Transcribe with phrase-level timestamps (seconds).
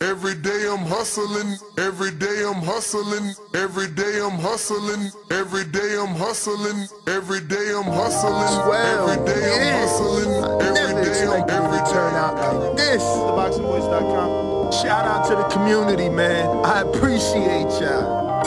[0.00, 6.14] Every day I'm hustling, every day I'm hustling, every day I'm hustling, every day I'm
[6.16, 10.30] hustling, every day I'm hustling, every day I'm hustling,
[10.62, 13.02] every day I'm every turn out like this.
[13.02, 14.72] TheBoxingVoice.com.
[14.72, 16.64] Shout out to the community, man.
[16.64, 18.42] I appreciate y'all.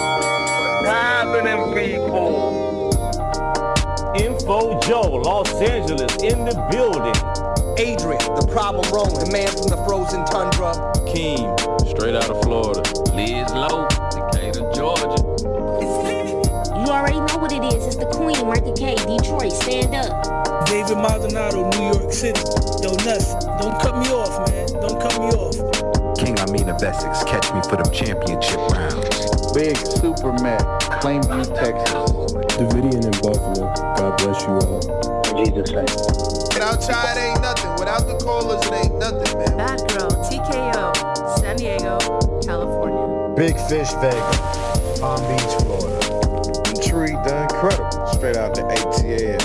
[0.84, 2.58] Happening, people.
[4.16, 7.57] Info Joe, Los Angeles, in the building.
[7.78, 10.74] Adrian, the problem wrong, the man from the frozen tundra.
[11.06, 11.46] Keem,
[11.86, 12.82] straight out of Florida.
[13.14, 15.14] Liz Lowe, Decatur, Georgia.
[16.74, 17.86] You already know what it is.
[17.86, 19.54] It's the Queen, Martha K, Detroit.
[19.54, 20.10] Stand up.
[20.66, 22.42] David Maldonado, New York City.
[22.82, 24.66] Yo, Nuts, don't cut me off, man.
[24.82, 25.54] Don't cut me off.
[26.18, 29.54] King Amin of Essex, catch me for them championship rounds.
[29.54, 30.66] Big Super Mac,
[31.06, 31.94] Plainview, Texas.
[32.58, 33.70] Davidian in Buffalo.
[34.02, 34.82] God bless you all.
[35.46, 35.86] Jesus' name.
[36.58, 37.77] Without Chai, it ain't nothing.
[37.98, 39.58] Without the callers, it ain't nothing, man.
[39.58, 41.98] Bad Girl, TKO, San Diego,
[42.46, 43.34] California.
[43.36, 45.98] Big Fish Vegas, Palm Beach, Florida.
[46.78, 49.42] Tree the Incredible, straight out the ATL.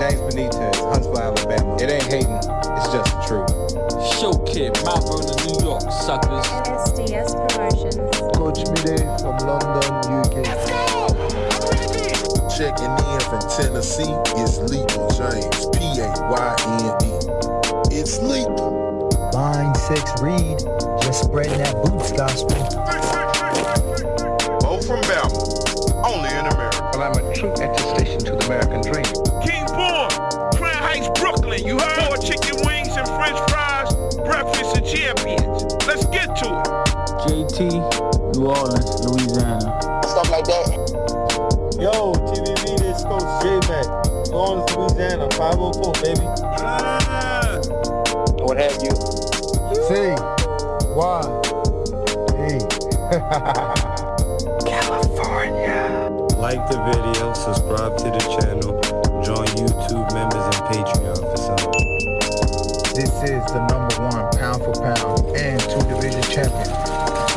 [0.00, 1.76] James Benitez, Huntsville, Alabama.
[1.76, 3.52] It ain't hating, it's just the truth.
[4.18, 6.46] Show Kid, Mount Vernon, New York, suckers.
[6.88, 7.96] SDS Promotions.
[8.34, 9.92] Coach Mide from London,
[10.24, 10.85] UK.
[12.58, 12.80] Let's!
[12.80, 17.12] Checking in from Tennessee, it's Lethal James, P-A-Y-N-E.
[17.94, 19.10] It's lethal.
[19.32, 20.58] Line 6 Reed,
[21.02, 22.56] just spreading that boots gospel.
[24.60, 25.36] Bo from Bama,
[26.04, 26.90] only in America.
[26.94, 29.04] Well, I'm a true attestation to the American dream.
[29.44, 30.08] King Born,
[30.56, 31.66] Crown Heights, Brooklyn.
[31.66, 32.08] You heard?
[32.08, 33.92] Four chicken wings and french fries,
[34.24, 35.64] breakfast of champions.
[35.86, 36.68] Let's get to it.
[37.26, 39.76] JT, New Orleans, Louisiana.
[40.04, 40.86] Stuff like that.
[41.78, 42.15] Yo,
[43.06, 43.86] TVV, this Coach J-Mac.
[44.30, 46.22] New Louisiana, 504, baby.
[46.22, 47.60] Yeah.
[48.44, 48.94] What have you?
[49.86, 50.14] C.
[50.94, 51.22] Y.
[52.36, 52.58] E.
[54.66, 55.82] California.
[56.36, 58.72] Like the video, subscribe to the channel,
[59.22, 61.72] join YouTube members and Patreon for some.
[62.94, 66.70] This is the number one pound for pound and two division champion,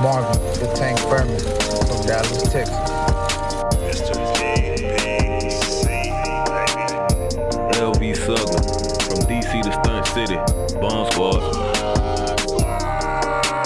[0.02, 1.40] Marvin the Tank Furman
[1.88, 2.99] from Dallas, Texas.
[9.50, 10.36] From DC to Stunt City,
[10.80, 11.42] Bomb Squad.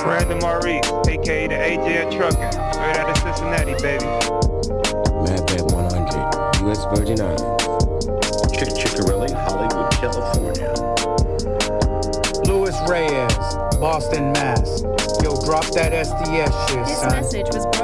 [0.04, 4.06] Brandon Maurice, aka the AJ Trucking, straight out of Cincinnati, baby.
[5.24, 6.86] Mad Madbat 100, U.S.
[6.94, 7.64] Virgin Islands.
[8.52, 10.72] Chick Chickarelli, Hollywood, California.
[12.46, 14.84] Louis Reyes, Boston, Mass.
[15.24, 17.12] Yo, drop that SDS shit, This son.
[17.12, 17.83] message was brought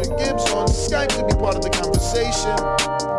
[0.00, 2.56] add Gibbs on Skype to be part of the conversation.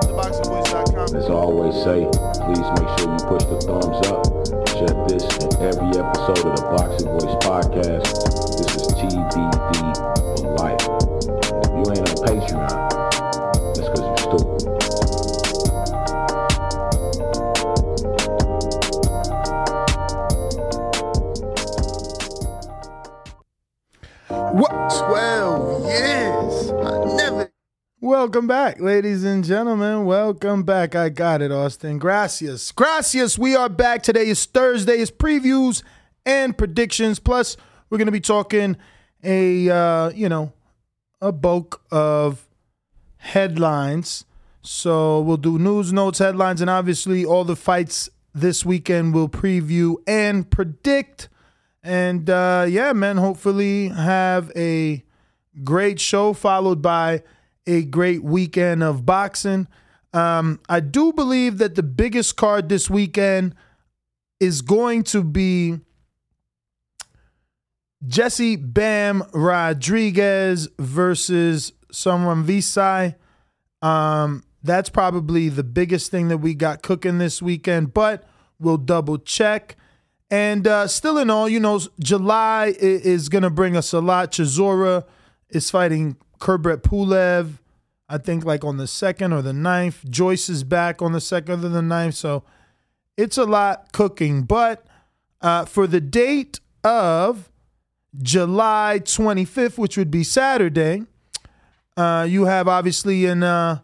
[0.09, 1.15] TheBoxingVoice.com.
[1.15, 2.09] As I always say,
[2.41, 4.25] please make sure you push the thumbs up.
[4.73, 8.09] Share this and every episode of the Boxing Voice podcast.
[8.57, 9.75] This is TBD
[10.37, 10.81] for life.
[11.61, 12.80] If you ain't on Patreon,
[25.11, 26.71] 12 years.
[26.71, 27.51] I never.
[27.99, 28.47] Welcome.
[28.47, 30.05] back, ladies and gentlemen.
[30.05, 30.95] Welcome back.
[30.95, 31.99] I got it, Austin.
[31.99, 32.71] Gracias.
[32.71, 33.37] Gracias.
[33.37, 34.03] We are back.
[34.03, 34.99] Today is Thursday.
[34.99, 35.83] It's previews
[36.25, 37.19] and predictions.
[37.19, 37.57] Plus,
[37.89, 38.77] we're going to be talking
[39.21, 40.53] a, uh, you know,
[41.19, 42.47] a bulk of
[43.17, 44.23] headlines.
[44.61, 49.97] So we'll do news, notes, headlines, and obviously all the fights this weekend we'll preview
[50.07, 51.27] and predict.
[51.83, 55.03] And uh, yeah, man, hopefully have a
[55.63, 57.23] great show followed by
[57.65, 59.67] a great weekend of boxing.
[60.13, 63.55] Um, I do believe that the biggest card this weekend
[64.39, 65.79] is going to be
[68.05, 73.15] Jesse Bam Rodriguez versus Sor Rungvisai.
[73.81, 78.23] Um, that's probably the biggest thing that we got cooking this weekend, but
[78.59, 79.75] we'll double check.
[80.31, 84.31] And uh, still in all, you know, July is going to bring us a lot.
[84.31, 85.03] Chisora
[85.49, 87.59] is fighting Kubrat Pulev,
[88.07, 90.09] I think like on the second or the ninth.
[90.09, 92.15] Joyce is back on the second or the ninth.
[92.15, 92.43] So
[93.17, 94.43] it's a lot cooking.
[94.43, 94.87] But
[95.41, 97.49] uh, for the date of
[98.17, 101.03] July 25th, which would be Saturday,
[101.97, 103.79] uh, you have obviously in uh,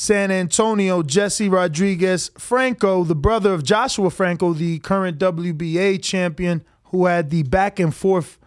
[0.00, 7.04] San Antonio, Jesse Rodriguez Franco, the brother of Joshua Franco, the current WBA champion, who
[7.04, 8.38] had the back and forth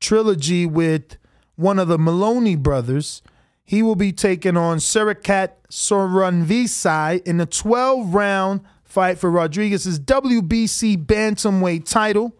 [0.00, 1.18] trilogy with
[1.54, 3.20] one of the Moloney brothers.
[3.62, 11.04] He will be taking on Srisaket Sovron in a 12 round fight for Rodriguez's WBC
[11.04, 12.34] Bantamweight title.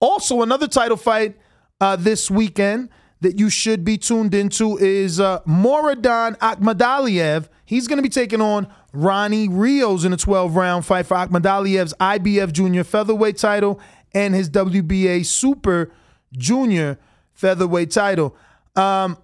[0.00, 1.36] Also, another title fight
[1.78, 2.88] uh, this weekend
[3.20, 7.50] that you should be tuned into is uh, Murodjon Akhmadaliev.
[7.68, 11.92] He's going to be taking on Ronnie Rios in a 12 round fight for Akhmadaliev's
[12.00, 13.78] IBF Junior Featherweight title
[14.14, 15.92] and his WBA Super
[16.32, 16.98] Junior
[17.34, 18.34] Featherweight title.
[18.74, 19.18] Um,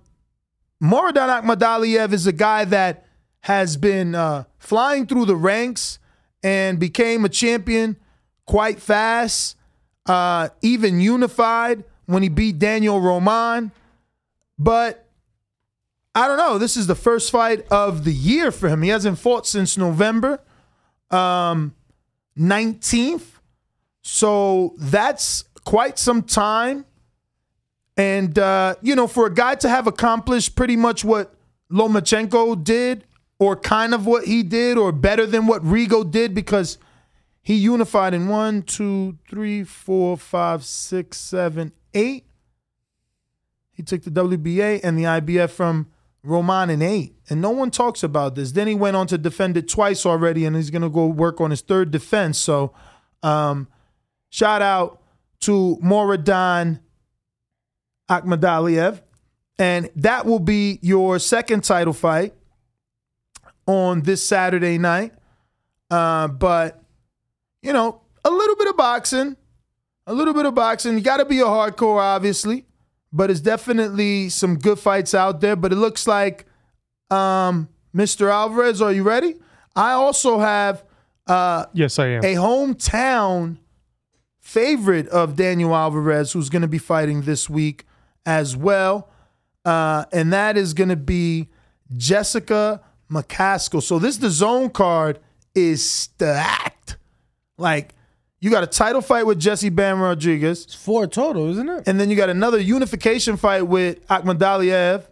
[0.83, 3.07] Murodjon Akhmadaliev is a guy that
[3.41, 5.99] has been uh, flying through the ranks
[6.43, 7.97] and became a champion
[8.45, 9.57] quite fast,
[10.05, 13.73] uh, even unified when he beat Daniel Roman.
[14.59, 15.04] But
[16.15, 16.59] I don't know.
[16.59, 18.83] This is the first fight of the year for him.
[18.83, 20.41] He hasn't fought since November
[21.11, 21.75] um,
[22.39, 23.41] 19th.
[24.03, 26.85] So that's quite some time.
[27.97, 31.35] And, uh, you know, for a guy to have accomplished pretty much what
[31.71, 33.05] Lomachenko did,
[33.39, 36.79] or kind of what he did, or better than what Rigo did, because
[37.43, 42.25] he unified in one, two, three, four, five, six, seven, eight.
[43.73, 45.89] He took the WBA and the IBF from
[46.25, 47.15] Roman in eight.
[47.29, 48.53] And no one talks about this.
[48.53, 51.41] Then he went on to defend it twice already, and he's going to go work
[51.41, 52.39] on his third defense.
[52.39, 52.73] So,
[53.23, 53.69] um,
[54.31, 55.03] shout out
[55.41, 56.81] to Murodjon
[58.11, 59.03] Akhmadaliev.
[59.59, 62.35] And that will be your second title fight
[63.67, 65.13] on this Saturday night.
[65.91, 66.83] Uh, but,
[67.63, 69.37] you know, a little bit of boxing,
[70.07, 70.95] a little bit of boxing.
[70.95, 72.67] You got to be a hardcore, obviously,
[73.15, 75.55] but it's definitely some good fights out there.
[75.55, 76.47] But it looks like,
[77.11, 78.31] um, Mr.
[78.31, 79.37] Alvarez, are you ready?
[79.77, 80.85] I also have
[81.27, 83.59] uh, yes, I am a hometown
[84.41, 87.87] favorite of Daniel Alvarez who's going to be fighting this week
[88.27, 89.11] as well.
[89.65, 91.49] Uh, and that is going to be
[91.97, 93.83] Jessica McCaskill.
[93.83, 95.19] So this DAZN card
[95.55, 96.99] is stacked.
[97.57, 97.95] Like
[98.41, 100.65] you got a title fight with Jesse Bam Rodriguez.
[100.65, 101.89] It's four total, isn't it?
[101.89, 105.07] And then you got another unification fight with Akhmadaliev,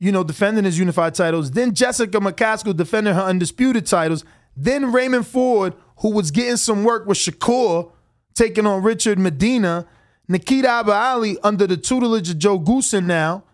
[0.00, 1.52] you know, defending his unified titles.
[1.52, 4.24] Then Jessica McCaskill defending her undisputed titles.
[4.56, 7.90] Then Raymond Ford, who was getting some work with Shakur,
[8.34, 9.86] taking on Richard Medina.
[10.28, 13.44] Nikita Abu under the tutelage of Joe Goossen now,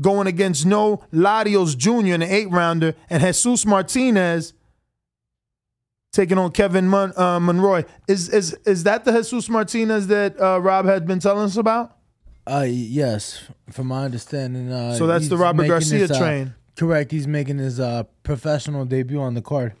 [0.00, 2.14] going against Noel Larios Jr.
[2.14, 4.52] in the eight rounder, and Jesus Martinez
[6.12, 7.84] taking on Kevin Mon- uh, Monroy.
[8.06, 11.96] Is is is that the Jesus Martinez that uh, Rob had been telling us about?
[12.46, 14.72] Uh, yes, from my understanding.
[14.72, 16.54] Uh, so that's the Robert Garcia his, uh, train.
[16.76, 17.10] correct.
[17.10, 19.74] He's making his uh, professional debut on the card.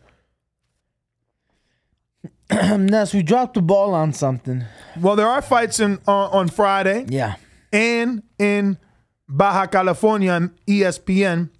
[2.50, 4.64] Ness, we dropped the ball on something.
[5.00, 7.06] Well, there are fights in uh, on Friday.
[7.08, 7.36] Yeah.
[7.72, 8.78] And in
[9.28, 11.50] Baja California ESPN.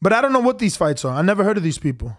[0.00, 1.14] But I don't know what these fights are.
[1.14, 2.16] I never heard of these people.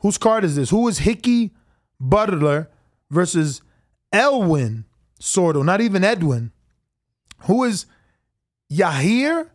[0.00, 0.70] Whose card is this?
[0.70, 1.52] Who is Hickey
[1.98, 2.70] Butler
[3.10, 3.62] versus
[4.12, 4.84] Elwin
[5.20, 5.64] Sordo?
[5.64, 6.52] Not even Edwin.
[7.42, 7.86] Who is
[8.72, 9.50] Yahir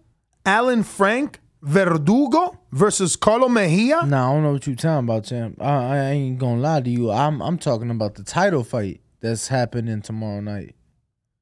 [0.46, 4.04] Alan Frank Verdugo versus Carlo Mejia?
[4.06, 5.62] No, I don't know what you're talking about, champ.
[5.62, 7.12] I, I ain't gonna lie to you.
[7.12, 10.76] I'm I'm talking about the title fight that's happening tomorrow night.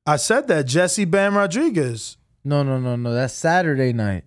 [0.05, 2.17] I said that Jesse Bam Rodriguez.
[2.43, 3.13] No, no, no, no.
[3.13, 4.25] That's Saturday night.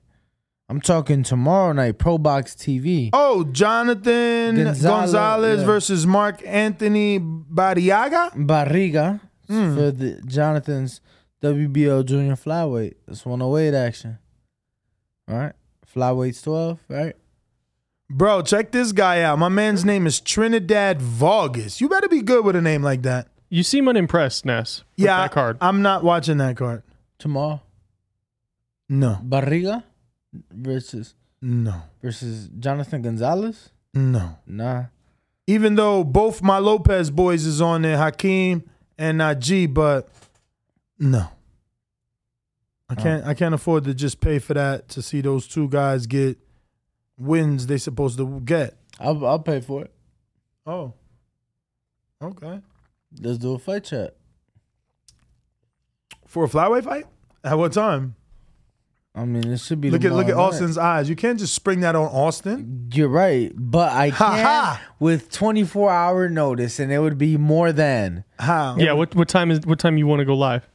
[0.72, 3.10] I'm talking tomorrow night, Pro Box TV.
[3.12, 5.66] Oh, Jonathan Gonzalez, Gonzalez, yeah.
[5.66, 8.32] versus Mark Anthony Barriaga.
[8.34, 9.74] Barriga Hmm.
[9.76, 11.02] for the Jonathan's
[11.42, 12.94] WBO junior flyweight.
[13.06, 14.16] It's 108 action.
[15.28, 15.52] All right.
[15.94, 17.16] Flyweight's 12, right?
[18.08, 19.38] Bro, check this guy out.
[19.38, 21.82] My man's name is Trinidad Vargas.
[21.82, 23.28] You better be good with a name like that.
[23.50, 24.84] You seem unimpressed, Ness.
[24.96, 25.58] With yeah, that card.
[25.60, 26.82] I'm not watching that card.
[27.18, 27.60] Tomorrow.
[28.88, 29.84] No, Barriga
[30.50, 33.70] versus no, versus Jonathan Gonzalez?
[33.94, 34.38] no.
[34.46, 34.84] Nah.
[35.46, 38.62] Even though both my Lopez boys is on there, Hakeem
[38.96, 40.08] and Najee, but
[40.98, 41.28] no.
[42.88, 43.02] I oh.
[43.02, 43.26] can't.
[43.26, 46.38] I can't afford to just pay for that to see those two guys get
[47.18, 48.76] wins they supposed to get.
[49.00, 49.92] I'll I'll pay for it.
[50.66, 50.92] Oh,
[52.22, 52.60] okay.
[53.20, 54.16] Let's do a fight chat.
[56.26, 57.06] For a flyweight fight?
[57.44, 58.14] At what time?
[59.14, 59.90] I mean, it should be.
[59.90, 60.42] Look at look at night.
[60.42, 61.08] Austin's eyes.
[61.10, 62.88] You can't just spring that on Austin.
[62.94, 64.82] You're right, but I Ha can ha.
[64.98, 68.76] with 24 hour notice, and it would be more than How?
[68.78, 68.92] yeah.
[68.92, 70.66] What what time is what time you want to go live?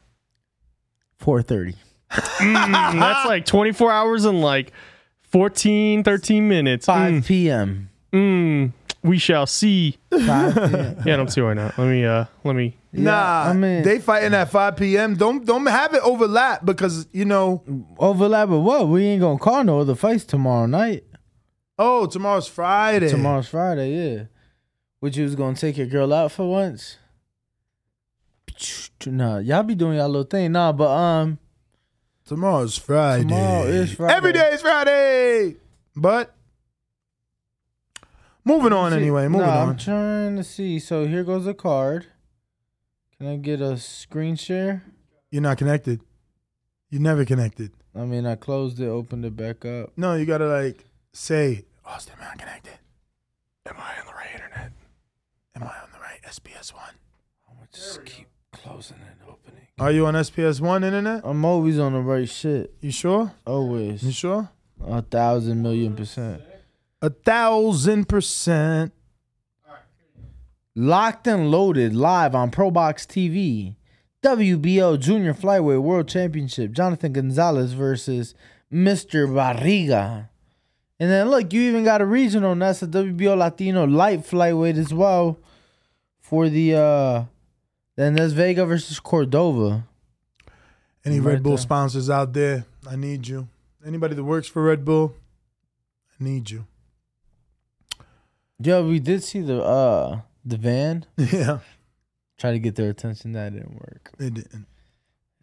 [1.20, 1.76] 4:30.
[2.12, 4.72] Mm, that's like 24 hours and like
[5.24, 6.86] 14, 13 minutes.
[6.86, 7.90] 5 Mm, p.m.
[8.14, 8.72] mm,
[9.04, 9.98] we shall see.
[10.12, 10.20] 5
[10.56, 10.98] p.m.
[11.06, 11.78] Yeah, I don't see why not.
[11.78, 15.16] Let me uh let me Nah, I mean- they fighting at 5 p.m.
[15.16, 17.64] Don't don't have it overlap because you know.
[18.00, 18.88] Overlap with what?
[18.88, 21.04] We ain't gonna call no other fights tomorrow night.
[21.80, 23.10] Oh, tomorrow's Friday.
[23.10, 24.24] Tomorrow's Friday, yeah.
[25.00, 26.98] Which you was gonna take your girl out for once?
[29.06, 30.52] Nah, y'all be doing y'all little thing.
[30.54, 31.38] Nah, but um,
[32.26, 33.24] Tomorrow's Friday.
[33.24, 34.14] Tomorrow is Friday.
[34.16, 35.56] Every day is Friday.
[35.96, 36.36] But
[38.48, 39.28] moving on see- anyway.
[39.28, 39.70] Moving nah, on.
[39.70, 40.80] I'm trying to see.
[40.80, 42.08] So here goes a card.
[43.18, 44.84] Can I get a screen share?
[45.32, 46.02] You're not connected.
[46.90, 47.72] You never connected.
[47.96, 49.92] I mean, I closed it, opened it back up.
[49.98, 52.74] No, you gotta like say, Austin, am I connected?
[53.66, 54.72] Am I on the right internet?
[55.56, 56.94] Am I on the right SPS one?
[57.50, 59.68] I'm gonna just keep closing and opening.
[59.80, 61.22] Are you on SPS one internet?
[61.26, 62.74] I'm always on the right shit.
[62.82, 63.34] You sure?
[63.46, 64.04] Always.
[64.04, 64.50] You sure?
[64.86, 66.42] A thousand million percent.
[67.02, 68.94] A thousand percent.
[70.76, 73.76] Locked and loaded live on ProBox TV.
[74.24, 76.72] WBO Junior Flyweight World Championship.
[76.72, 78.36] Jonathan Gonzalez versus
[78.72, 79.28] Mr.
[79.28, 80.30] Barriga.
[81.00, 84.78] And then look, you even got a regional, and that's a WBO Latino light flyweight
[84.78, 85.40] as well.
[86.20, 87.24] For the uh
[87.96, 89.88] then there's Vega versus Cordova.
[91.06, 91.58] Any Right Red Bull there.
[91.60, 92.66] sponsors out there?
[92.88, 93.48] I need you.
[93.86, 95.16] Anybody that works for Red Bull,
[96.20, 96.66] I need you.
[98.60, 101.06] Yeah, we did see the uh the van.
[101.18, 101.60] Yeah,
[102.38, 103.34] Try to get their attention.
[103.34, 104.12] That didn't work.
[104.18, 104.66] they didn't.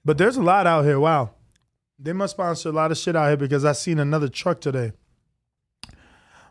[0.05, 1.01] But there's a lot out here.
[1.01, 1.31] Wow.
[1.99, 4.93] They must sponsor a lot of shit out here because I seen another truck today.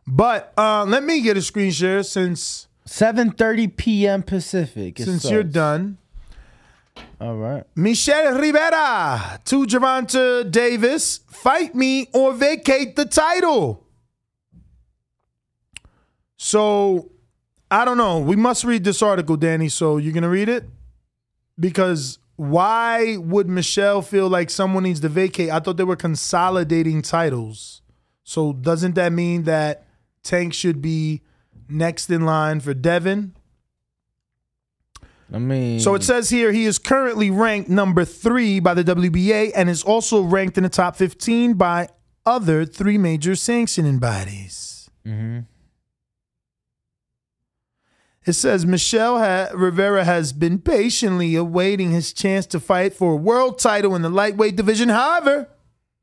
[0.07, 4.23] But uh, let me get a screen share since 7:30 p.m.
[4.23, 4.99] Pacific.
[4.99, 5.97] it since you're done.
[7.19, 7.63] All right.
[7.75, 13.82] Michel Rivera to Gervonta Davis, fight me or vacate the title.
[16.43, 17.09] So
[17.71, 18.19] I don't know.
[18.19, 19.69] We must read this article, Danny.
[19.69, 20.65] So you're gonna read it?
[21.57, 25.49] Because why would Michel feel like someone needs to vacate?
[25.49, 27.81] I thought they were consolidating titles.
[28.25, 29.85] So doesn't that mean that
[30.21, 31.21] Tank should be
[31.69, 33.33] next in line for Devin?
[35.33, 39.53] I mean, So it says here he is currently ranked number three by the WBA
[39.55, 41.87] and is also ranked in the top 15 by
[42.25, 44.89] other three major sanctioning bodies.
[45.07, 45.45] Mhm.
[48.25, 53.17] It says Michel ha- Rivera has been patiently awaiting his chance to fight for a
[53.17, 54.89] world title in the lightweight division.
[54.89, 55.49] However,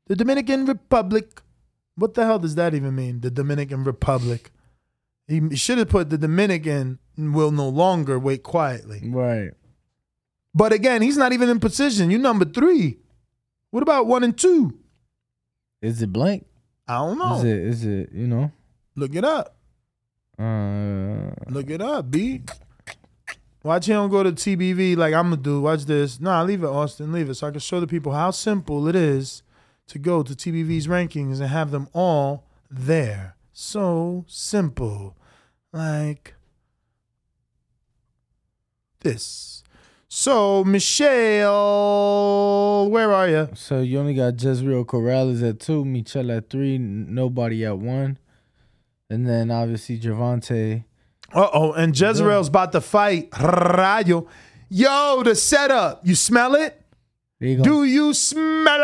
[0.07, 1.41] the Dominican Republic,
[1.95, 3.21] what the hell does that even mean?
[3.21, 4.51] The Dominican Republic.
[5.27, 9.01] He should have put the Dominican will no longer wait quietly.
[9.09, 9.51] right.
[10.53, 12.11] But again, he's not even in position.
[12.11, 12.97] You number three.
[13.69, 14.77] What about one and two?
[15.81, 16.45] Is it blank?
[16.89, 17.37] I don't know.
[17.37, 17.57] Is it?
[17.57, 18.09] Is it?
[18.11, 18.51] You know?
[18.97, 19.55] Look it up.
[20.41, 22.41] Uh, Look it up, B.
[23.63, 25.61] Watch him go to TBV like I'm gonna do.
[25.61, 26.19] Watch this.
[26.19, 27.11] Nah, leave it, Austin.
[27.13, 29.43] Leave it so I can show the people how simple it is
[29.87, 33.35] to go to TBV's rankings and have them all there.
[33.53, 35.15] So simple.
[35.71, 36.33] Like
[39.01, 39.63] this.
[40.07, 41.49] So, Michel,
[42.89, 43.47] where are you?
[43.53, 48.17] so you only got Jezreel Corrales at two, Michel at three, nobody at one,
[49.11, 50.83] and then obviously Gervonta.
[51.33, 54.27] Uh oh, and Jezreel's about to fight Rayo.
[54.69, 56.01] Yo, the setup.
[56.05, 56.81] You smell it?
[57.39, 57.61] You.
[57.61, 58.79] Do you smell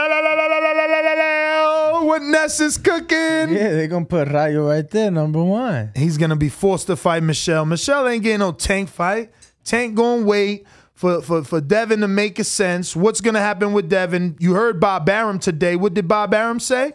[2.06, 3.18] what Ness is cooking.
[3.18, 5.92] Yeah, they're gonna put Rayo right there, number one.
[5.96, 7.66] He's gonna be forced to fight Michel.
[7.66, 9.32] Michel ain't getting no tank fight.
[9.64, 12.96] Tank gonna wait for, for, for Devin to make a sense.
[12.96, 14.38] What's gonna happen with Devin?
[14.40, 15.76] You heard Bob Arum today.
[15.76, 16.94] What did Bob Arum say?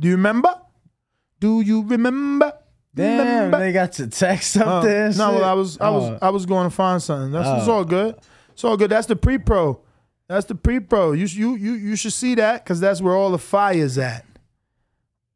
[0.00, 0.54] Do you remember?
[1.44, 2.54] Do you remember?
[2.94, 3.58] Damn, Remember?
[3.58, 5.10] they got your text up Oh, there.
[5.12, 6.18] no, well, I was I was Oh.
[6.22, 7.32] I was going to find something.
[7.32, 7.72] That's it's Oh.
[7.72, 8.14] all good.
[8.54, 8.88] It's all good.
[8.90, 9.78] That's the pre-pro.
[10.26, 11.12] That's the pre-pro.
[11.12, 14.24] You sh- you you you should see that because that's where all the fire's at.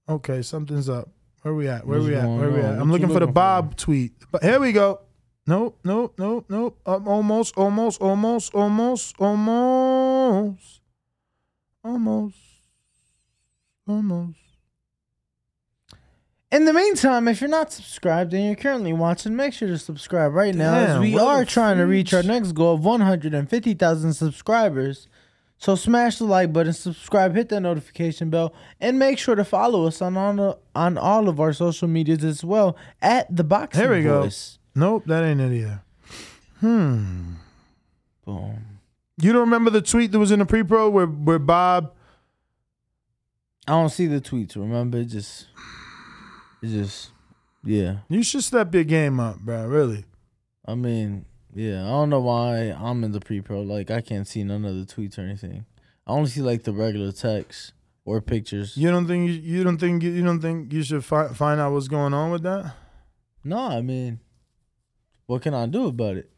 [0.08, 1.10] Okay, something's up.
[1.42, 1.86] Where we at?
[1.86, 2.26] Where What's we at?
[2.26, 2.78] Where we at?
[2.80, 3.32] I'm you looking for the looking for?
[3.32, 4.12] Bob tweet.
[4.32, 5.00] But here we go.
[5.46, 6.78] Nope, nope, nope, nope.
[6.86, 10.80] Um, almost, almost, almost, almost, almost,
[11.84, 12.36] almost,
[13.86, 14.38] almost.
[16.50, 20.32] In the meantime, if you're not subscribed and you're currently watching, make sure to subscribe
[20.32, 25.08] right now as we are trying to reach our next goal of 150,000 subscribers.
[25.58, 29.86] So smash the like button, subscribe, hit that notification bell, and make sure to follow
[29.86, 33.82] us on all the, on all of our social medias as well at the Boxing
[33.82, 34.22] Here we go.
[34.22, 34.58] Voice.
[34.74, 35.82] Nope, that ain't it either.
[36.60, 37.34] Hmm.
[38.24, 38.80] Boom.
[39.20, 41.92] You don't remember the tweet that was in the pre-pro where where Bob
[43.68, 44.56] I don't see the tweets.
[44.56, 45.48] Remember, it just,
[46.62, 47.10] it just,
[47.64, 47.98] yeah.
[48.08, 49.66] You should step your game up, bro.
[49.66, 50.04] Really.
[50.66, 51.24] I mean,
[51.54, 51.84] yeah.
[51.84, 53.62] I don't know why I'm in the pre-pro.
[53.62, 55.66] Like, I can't see none of the tweets or anything.
[56.06, 57.72] I only see like the regular text
[58.04, 58.76] or pictures.
[58.76, 61.60] You don't think you, you don't think you, you don't think you should fi- find
[61.60, 62.74] out what's going on with that?
[63.44, 64.20] No, I mean,
[65.26, 66.30] what can I do about it?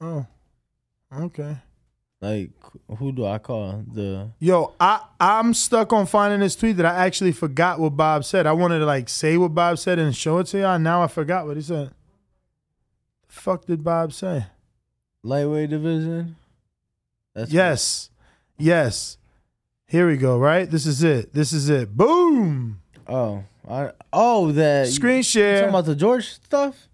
[0.00, 0.26] Oh,
[1.12, 1.56] okay.
[2.22, 2.50] Like,
[2.98, 3.82] who do I call?
[3.92, 8.24] The Yo, I I'm stuck on finding this tweet that I actually forgot what Bob
[8.24, 8.46] said.
[8.46, 10.78] I wanted to like say what Bob said and show it to y'all.
[10.78, 11.90] Now I forgot what he said.
[13.26, 14.46] The fuck did Bob say?
[15.24, 16.36] lightweight division.
[17.34, 18.10] That's yes,
[18.56, 19.18] yes.
[19.86, 20.38] Here we go.
[20.38, 20.70] Right.
[20.70, 21.32] This is it.
[21.34, 21.96] This is it.
[21.96, 22.80] Boom.
[23.08, 25.56] Oh, I oh that Screen you share.
[25.60, 26.88] talking about the George stuff.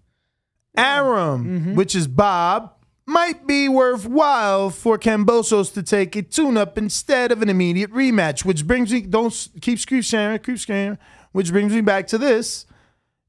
[0.75, 1.75] Arum, Mm-hmm.
[1.75, 2.73] which is Bob,
[3.09, 8.45] might be worthwhile for Kambosos to take a tune-up instead of an immediate rematch.
[8.45, 10.97] Which brings me, don't keep screw sharing, keep sharing.
[11.31, 12.65] Which brings me back to this,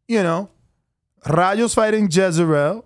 [0.06, 0.50] you know,
[1.24, 2.84] Rayos fighting Jezreel,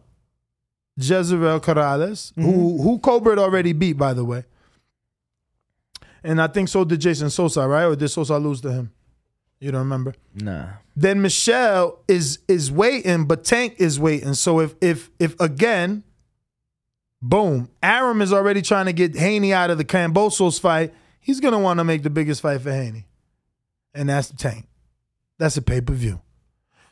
[0.96, 2.83] Jezreel Corrales, who mm-hmm.
[2.83, 4.44] who Cobra already beat, by the way.
[6.24, 7.85] And I think so did Jason Sosa, right?
[7.85, 8.92] Or did Sosa lose to him?
[9.61, 10.14] You don't remember?
[10.35, 10.66] Nah.
[10.96, 14.35] then Michel is is waiting, but Tank is waiting.
[14.35, 16.04] So if if if again,
[17.24, 20.92] boom, Arum is already trying to get Haney out of the Kambosos fight.
[21.20, 23.06] He's gonna want to make the biggest fight for Haney,
[23.94, 24.66] and that's the Tank.
[25.38, 26.20] That's a pay per view.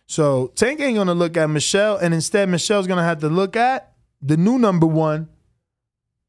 [0.07, 3.93] So Tank ain't gonna look at Michel, and instead Michel's gonna have to look at
[4.23, 5.29] the new number one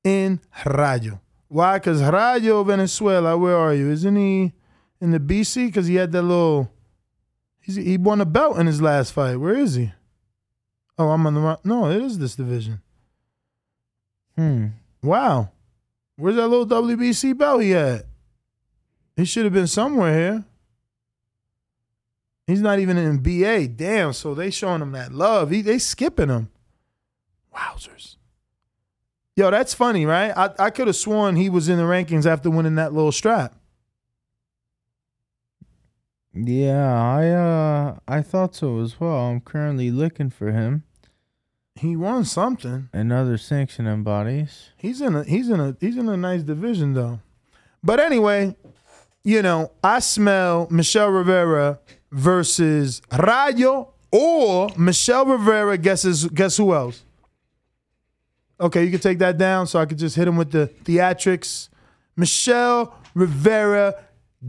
[0.03, 1.21] in Rayo.
[1.47, 1.77] Why?
[1.79, 3.89] Because Rayo Valenzuela, where are you?
[3.89, 4.53] Isn't he
[4.99, 5.67] in the BC?
[5.67, 6.69] Because he had that little.
[7.61, 9.37] He won a belt in his last fight.
[9.37, 9.93] Where is he?
[10.97, 11.57] Oh, I'm on the wrong.
[11.63, 12.81] No, it is this division.
[14.37, 14.67] Hmm.
[15.01, 15.49] Wow.
[16.15, 18.05] Where's that little WBC belt he had?
[19.15, 20.43] He should have been somewhere here.
[22.47, 23.67] He's not even in BA.
[23.67, 24.13] Damn.
[24.13, 25.49] So they showing him that love.
[25.49, 26.49] He, they skipping him.
[27.55, 28.17] Wowzers.
[29.35, 30.31] Yo, that's funny, right?
[30.35, 33.55] I, I could have sworn he was in the rankings after winning that little strap.
[36.35, 39.27] Yeah, I uh I thought so as well.
[39.27, 40.83] I'm currently looking for him
[41.75, 42.89] He won something.
[42.93, 44.69] and other sanctioning bodies.
[44.77, 47.19] He's in a he's in a he's in a nice division though.
[47.83, 48.55] But anyway,
[49.23, 51.79] you know, I smell Michel Rivera
[52.11, 57.03] versus Rayo or Michel Rivera guesses guess who else?
[58.61, 61.69] Okay, you can take that down so I could just hit him with the theatrics.
[62.15, 63.95] Michel Rivera,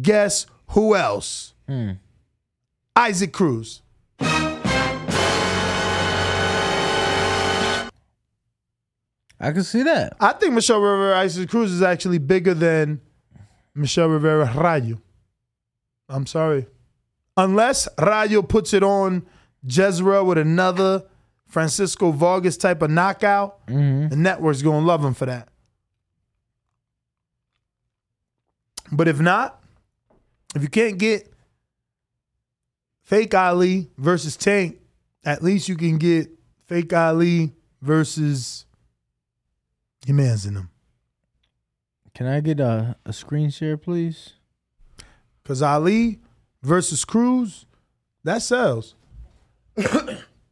[0.01, 1.55] guess who else?
[1.67, 1.93] Hmm.
[2.95, 3.81] Isaac Cruz.
[9.41, 10.17] I can see that.
[10.21, 13.01] I think Michel Rivera Isaac Cruz is actually bigger than
[13.75, 15.01] Michel Rivera Rayo.
[16.09, 16.67] I'm sorry.
[17.37, 19.27] Unless Rayo puts it on
[19.67, 21.05] Jezreel with another
[21.47, 24.09] Francisco Vargas type of knockout, mm-hmm.
[24.09, 25.49] the network's gonna love him for that.
[28.93, 29.63] But if not,
[30.55, 31.33] if you can't get
[33.03, 34.79] fake Ali versus Tank,
[35.25, 36.29] at least you can get
[36.67, 38.67] fake Ali versus
[40.07, 40.71] your man's in them.
[42.15, 44.35] Can I get a, a screen share, please?
[45.43, 46.21] Because Ali
[46.63, 47.67] versus Cruz,
[48.25, 48.95] that sells.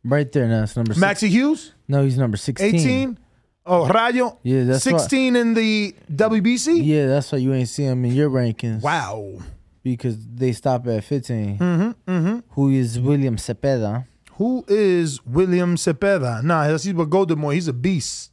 [0.04, 1.00] Right there, now it's number six.
[1.00, 2.74] Maxie Hughes, No, he's number 16.
[2.74, 3.18] 18.
[3.64, 6.80] Oh, Rayo, Yeah, that's why- 16 in the WBC?
[6.84, 8.82] Yeah, that's why you ain't see him in your rankings.
[8.82, 9.38] Wow.
[9.84, 11.56] because they stop at 15.
[11.58, 12.10] Mm-hmm.
[12.10, 12.38] Mm-hmm.
[12.50, 14.06] Who is William Zepeda?
[14.32, 16.42] Who is William Zepeda?
[16.42, 17.54] Nah, he's with Golden Boy.
[17.54, 18.31] He's a beast.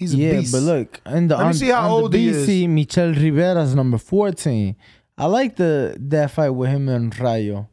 [0.00, 0.52] He's a yeah, beast.
[0.52, 2.48] but look, in the Let me on, see how old he is.
[2.48, 4.74] BC, Michel Rivera's number 14.
[5.18, 7.68] I like the that fight with him and Rayo.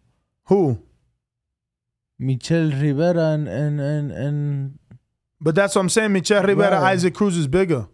[0.49, 0.77] Who?
[2.19, 4.79] Michel Rivera and and and, and
[5.39, 6.11] But that's what I'm saying.
[6.13, 6.91] Michel Rivera, Right.
[6.93, 7.87] Isaac Cruz is bigger.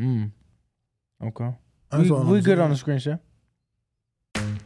[0.00, 0.32] mm.
[1.22, 1.50] Okay.
[1.90, 2.60] That's we I'm we good saying.
[2.60, 3.20] on the screen share.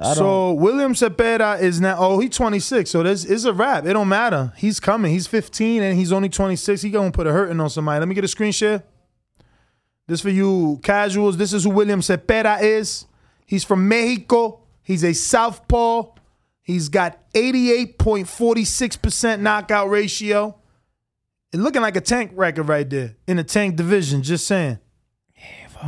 [0.00, 1.96] So William Zepeda is now.
[1.98, 2.90] Oh, he's 26.
[2.90, 3.84] So this is a wrap.
[3.84, 4.52] It don't matter.
[4.56, 5.12] He's coming.
[5.12, 6.80] He's 15 and he's only 26.
[6.80, 7.98] He gonna put a hurting on somebody.
[7.98, 8.82] Let me get a screen share.
[10.06, 11.36] This for you casuals.
[11.36, 13.04] This is who William Zepeda is.
[13.46, 14.60] He's from Mexico.
[14.82, 16.04] He's a southpaw.
[16.62, 20.56] He's got 88.46% knockout ratio.
[21.52, 24.22] It looking like a tank record right there in the tank division.
[24.22, 24.78] Just saying.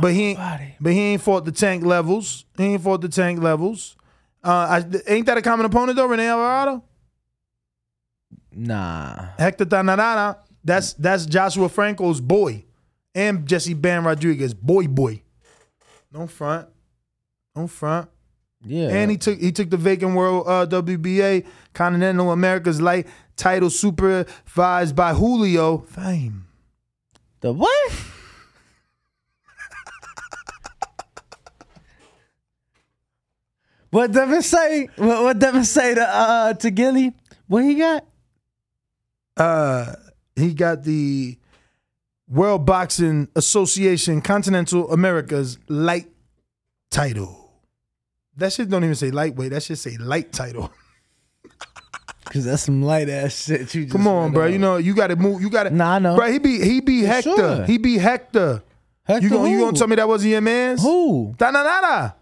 [0.01, 0.39] But he ain't,
[0.79, 2.45] but he ain't fought the tank levels.
[2.57, 3.95] He ain't fought the tank levels.
[4.43, 6.83] Uh, I, ain't that a common opponent though, Rene Alvarado?
[8.51, 9.29] Nah.
[9.37, 10.37] Hector Tanajara.
[10.63, 12.65] That's that's Joshua Franco's boy,
[13.13, 15.21] and Jesse Bam Rodriguez boy boy.
[16.11, 16.67] No front,
[17.55, 18.09] no front.
[18.65, 18.89] Yeah.
[18.89, 24.95] And he took he took the vacant world uh, WBA Continental America's light title supervised
[24.95, 25.79] by Julio.
[25.79, 26.47] Fame.
[27.41, 27.91] The what?
[33.95, 34.89] What Devin say?
[34.97, 37.13] What, what Devin say to uh to Gilly?
[37.47, 38.03] What he got?
[39.37, 39.93] uh
[40.35, 41.37] he got the
[42.27, 46.07] World Boxing Association Continental America's light
[46.91, 47.53] title.
[48.35, 49.51] That shit don't even say lightweight.
[49.51, 50.73] That shit say light title.
[52.25, 53.73] Cause that's some light ass shit.
[53.73, 54.43] You just Come on, bro.
[54.43, 54.51] out.
[54.51, 55.41] You know you got to move.
[55.41, 55.69] You got to.
[55.69, 56.17] Nah, I know.
[56.17, 57.35] Bro, he be he be For Hector.
[57.37, 57.63] sure.
[57.63, 58.61] He be Hector.
[59.05, 59.65] Hector you gonna you who?
[59.67, 60.81] gonna tell me that wasn't your man's?
[60.83, 61.33] Who?
[61.37, 62.15] Tanajara.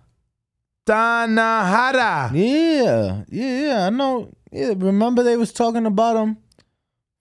[0.85, 2.31] Tanajara.
[2.33, 3.87] Yeah, yeah, yeah.
[3.87, 4.29] I know.
[4.51, 6.37] Yeah, remember they was talking about him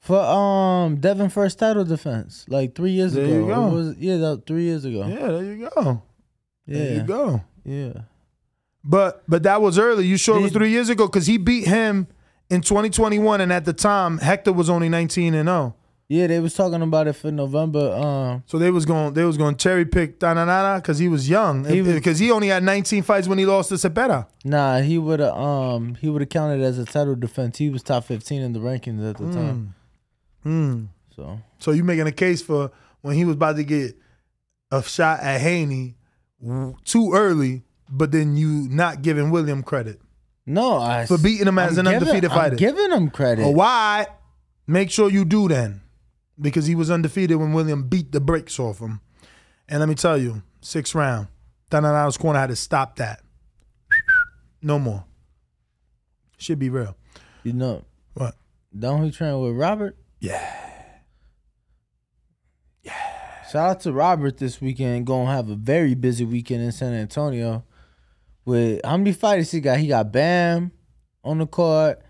[0.00, 3.34] for um Devin first title defense like three years There ago.
[3.34, 3.68] you go.
[3.68, 5.06] Was, yeah, that three years ago.
[5.06, 6.02] Yeah, there you go.
[6.66, 6.78] Yeah.
[6.78, 7.44] There you go.
[7.64, 7.92] Yeah.
[8.84, 10.06] But but that was early.
[10.06, 11.06] You sure it was three years ago?
[11.06, 12.08] Because he beat him
[12.50, 15.74] in 2021, and at the time Hector was only 19 and 0.
[16.12, 17.84] Yeah, they was talking about it for November.
[17.92, 21.28] Um, So they was going they was going to cherry pick Tananana because he was
[21.28, 21.62] young.
[21.62, 24.26] Because he only had 19 fights when he lost to Zepeda.
[24.44, 27.56] nah, he would have um he would have counted as a title defense.
[27.58, 29.74] He was top fifteen in the rankings at the time.
[30.42, 30.84] Hmm.
[31.16, 32.70] So So you making a case for
[33.00, 33.96] when he was about to get
[34.70, 35.96] a shot at Haney
[36.84, 40.00] too early, but then you not giving William credit
[40.44, 42.56] no, I for beating him as I'm an giving- undefeated I'm fighter.
[42.56, 43.44] giving him credit.
[43.44, 44.06] Oh, why?
[44.66, 45.80] Make sure you do then,
[46.40, 49.00] because he was undefeated when William beat the brakes off him.
[49.68, 51.28] And let me tell you, sixth round,
[51.70, 53.22] Tanana's corner had to stop that.
[54.60, 55.04] No more.
[56.38, 56.96] Should be real.
[57.44, 58.36] You know What?
[58.76, 59.96] Don't he train with Robert?
[60.20, 60.40] Yeah.
[62.82, 63.42] Yeah.
[63.50, 65.06] Shout out to Robert this weekend.
[65.06, 67.64] Gonna have a very busy weekend in San Antonio.
[68.44, 69.78] With how many fighters he got?
[69.78, 70.72] He got Bam
[71.22, 72.00] on the court.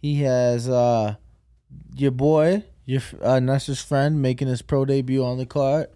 [0.00, 1.16] He has uh
[1.94, 5.88] your boy, your uh, Nestor's friend, making his pro debut on the card.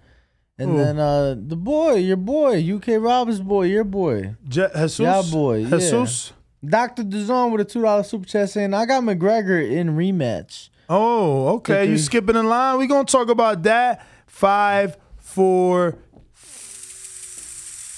[0.59, 0.76] And Who?
[0.76, 4.37] then uh the boy, your boy, UK Roberts boy, your boy.
[4.46, 4.98] Je- Jesus?
[5.00, 5.61] Yeah, boy.
[5.61, 5.70] Yeah.
[5.70, 6.35] Jesus?
[6.62, 7.02] Dr.
[7.02, 10.68] Duzon with a two dollar super chat saying, I got McGregor in rematch.
[10.90, 11.88] Oh, okay.
[11.88, 12.76] You skipping in line.
[12.76, 14.07] We're gonna talk about that.
[14.26, 15.96] Five, four,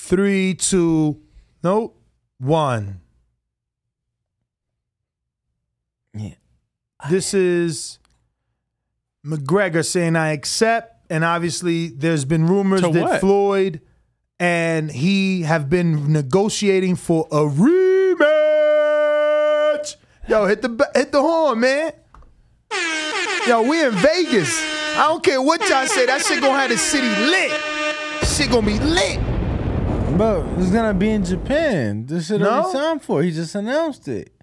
[0.07, 1.21] three, two,
[1.65, 1.95] no,
[2.39, 3.01] one.
[6.17, 6.35] Yeah.
[7.11, 7.99] This is
[9.25, 13.21] McGregor saying I accept, and obviously there's been rumors To that what?
[13.21, 13.81] Floyd
[14.41, 18.25] and he have been negotiating for a rematch.
[20.29, 21.93] Yo, hit the ba- hit the horn, man.
[23.47, 24.59] Yo, we in Vegas.
[24.97, 26.07] I don't care what y'all say.
[26.07, 27.53] That shit gonna have the city lit.
[28.27, 29.21] Shit gonna be lit.
[30.17, 32.07] Bro, it's gonna be in Japan.
[32.07, 32.49] This shit No?
[32.51, 33.23] already signed for.
[33.23, 34.34] He just announced it.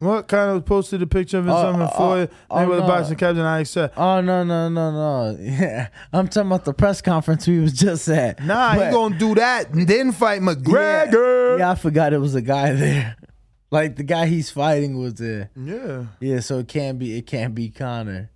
[0.00, 2.30] What kind of posted a picture of his Oh, son oh, uh, Floyd?
[2.50, 2.86] oh, uh, Mayweather no.
[2.86, 3.42] boxing captain.
[3.44, 3.98] I accept.
[3.98, 5.36] Oh no no no no!
[5.38, 8.42] Yeah, I'm talking about the press conference we was just at.
[8.42, 11.58] Nah, But- he gonna do that and then fight McGregor.
[11.58, 13.16] Yeah, I forgot it was a guy there.
[13.72, 15.48] Like the guy he's fighting was there.
[15.54, 16.06] Yeah.
[16.18, 18.28] Yeah, so it can't be it can't be Conor.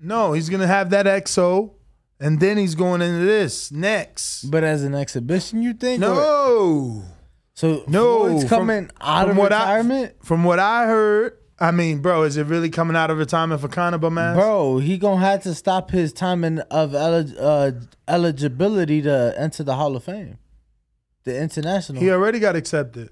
[0.00, 1.74] No, he's gonna have that XO,
[2.18, 4.50] and then he's going into this next.
[4.50, 6.02] But as an exhibition, you think?
[6.02, 7.02] or- No,
[7.60, 8.20] So no.
[8.26, 11.98] Floyd's from- coming out from of what retirement, I, from what I heard, I mean,
[12.00, 14.34] bro, is it really coming out of retirement for Conor Bamas?
[14.34, 14.78] bro.
[14.78, 17.72] He gonna have to stop his timing of elig- uh,
[18.08, 20.38] eligibility to enter the Hall of Fame,
[21.24, 22.00] the international.
[22.00, 23.10] he already got accepted.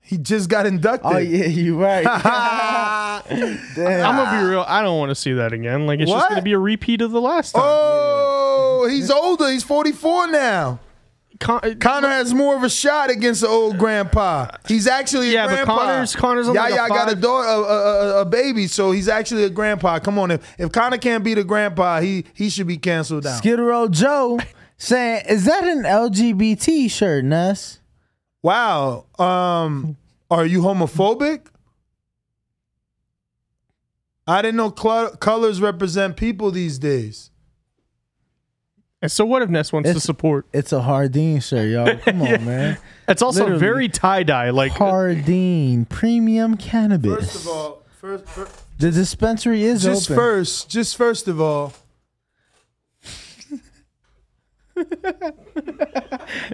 [0.00, 1.12] He just got inducted.
[1.12, 2.02] oh yeah, you're right.
[3.28, 4.04] Damn.
[4.04, 4.64] I'm gonna be real.
[4.66, 5.86] I don't want to see that again.
[5.86, 6.18] Like it's What?
[6.20, 7.62] just gonna be a repeat of the last time.
[7.64, 9.48] Oh, he's older.
[9.50, 10.80] He's 44 now.
[11.40, 14.48] Con- Conor has more of a shot against the old grandpa.
[14.66, 15.76] He's actually a Yeah, but grandpa.
[15.78, 18.66] Conor's- Conor's on yeah, like a yeah, got a daughter, a, a, a- a baby,
[18.66, 19.98] so he's actually a grandpa.
[20.00, 23.38] Come on, if if Conor can't be the grandpa, he he should be canceled out.
[23.38, 24.40] Skid Row Joe
[24.78, 27.78] saying, "Is that an LGBT shirt, Ness?"
[28.42, 29.06] Wow.
[29.18, 29.96] Um,
[30.30, 31.42] are you homophobic?
[34.26, 37.30] I didn't know cl- colors represent people these days.
[39.00, 40.46] And so what if Ness wants to support?
[40.52, 41.96] It's a Hardin shirt, y'all.
[42.04, 42.78] Come on, man.
[43.06, 43.60] It's also Literally.
[43.60, 44.50] very tie dye.
[44.50, 47.14] Like uh, Hardin premium cannabis.
[47.14, 50.16] First of all, first, first the dispensary is just open.
[50.20, 51.72] first, just first of all,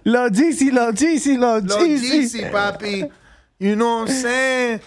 [0.04, 2.22] Lo GC, lo GC, lo Lo GC.
[2.22, 3.10] GC, papi.
[3.58, 4.80] You know what I'm saying?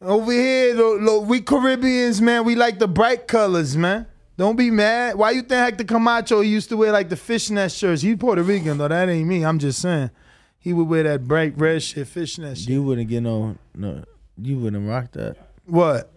[0.00, 4.06] Over here, lo, lo, we Caribbeans, man, we like the bright colors, man.
[4.38, 5.16] Don't be mad.
[5.16, 8.02] Why you think Hector Camacho he used to wear like the fishnet shirts?
[8.02, 8.86] He's Puerto Rican though.
[8.86, 9.44] That ain't me.
[9.44, 10.12] I'm just saying.
[10.60, 12.68] He would wear that bright red shit, fishnet shit.
[12.68, 14.04] You wouldn't get no, no.
[14.40, 15.36] You wouldn't rock that.
[15.66, 16.12] What?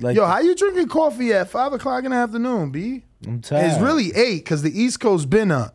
[0.00, 3.04] Like, Yo, how you drinking coffee at five o'clock in the afternoon, B?
[3.26, 3.70] I'm tired.
[3.70, 5.74] It's really eight because the East Coast been up.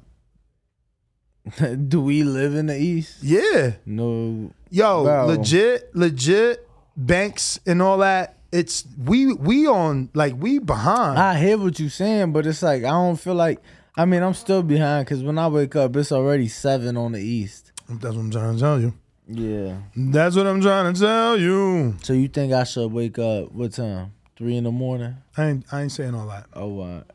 [1.88, 3.24] Do we live in the East?
[3.24, 3.74] Yeah.
[3.88, 4.52] No.
[4.70, 8.35] Yo, legit, legit banks and all that.
[8.52, 11.20] It's we we on like we behind.
[11.20, 13.60] I hear what you're saying, but it's like I don't feel like.
[13.98, 17.22] I mean, I'm still behind because when I wake up, it's already seven on the
[17.22, 17.72] East.
[17.88, 18.94] That's what I'm trying to tell you.
[19.28, 19.78] Yeah.
[19.96, 21.96] That's what I'm trying to tell you.
[22.04, 24.14] So you think I should wake up what time?
[24.38, 25.16] Three in the morning?
[25.38, 26.48] I ain't I ain't saying all that.
[26.54, 27.08] Oh, what?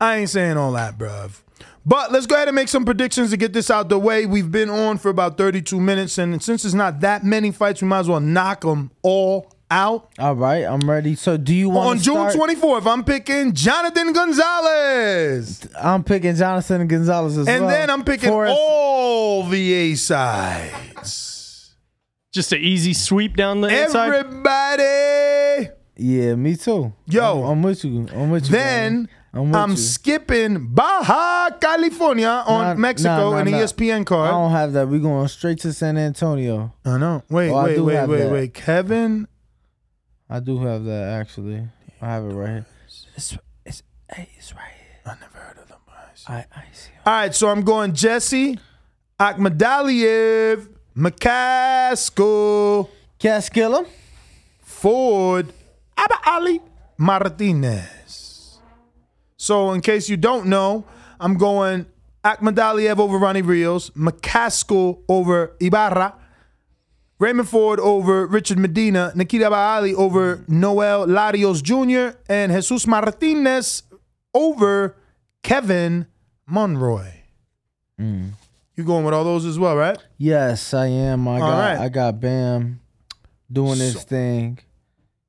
[0.00, 1.40] I ain't saying all that, bruv.
[1.86, 4.26] But let's go ahead and make some predictions to get this out the way.
[4.26, 7.88] We've been on for about 32 minutes, and since it's not that many fights, we
[7.88, 10.10] might as well knock them all out.
[10.18, 11.14] All right, I'm ready.
[11.14, 15.66] So do you want On June 24th, I'm picking Jonathan Gonzalez.
[15.80, 17.74] I'm picking Jonathan Gonzalez as And well.
[17.74, 21.74] then I'm picking Forrest- all the A sides.
[22.32, 24.14] just an easy sweep down the inside.
[24.14, 25.70] Everybody.
[25.96, 26.92] Yeah, me too.
[27.06, 27.42] Yo.
[27.44, 28.06] I'm, I'm with you.
[28.14, 28.50] I'm with you.
[28.52, 29.08] Then man.
[29.32, 29.76] I'm, I'm you.
[29.76, 33.58] skipping Baja California on Nah, Mexico nah, nah, and nah.
[33.58, 34.88] ESPN I don't have that.
[34.88, 36.72] We're going straight to San Antonio.
[36.84, 37.22] I know.
[37.30, 38.30] Wait, Oh, wait, do wait, wait, that.
[38.32, 38.54] wait.
[38.54, 39.28] Kevin.
[40.28, 41.66] I do have that actually.
[42.00, 42.66] I have it right here.
[43.16, 43.82] It's it's
[44.12, 45.12] hey, it's right here.
[45.12, 46.24] I never heard of them guys.
[46.26, 46.90] I I see.
[47.06, 48.58] All right, so I'm going Jesse,
[49.20, 53.86] Akhmadaliev, McCaskill, Caskilla.
[54.84, 55.50] Ford,
[55.96, 56.60] Abba Ali,
[56.98, 58.58] Martinez.
[59.38, 60.84] So, in case you don't know,
[61.18, 61.86] I'm going
[62.22, 66.16] Akhmadaliev over Ronnie Rios, McCaskill over Ibarra,
[67.24, 73.82] Raymond Ford over Richard Medina, Nikita Ababiy over Noel Larios Jr., and Jesus Martinez
[74.34, 74.94] over
[75.42, 76.06] Kevin
[76.46, 77.08] Monroy.
[77.98, 79.96] You going with all those as well, right?
[80.18, 81.26] Yes, I am.
[81.26, 81.78] I All got right.
[81.78, 82.80] I got Bam
[83.50, 84.58] doing this thing.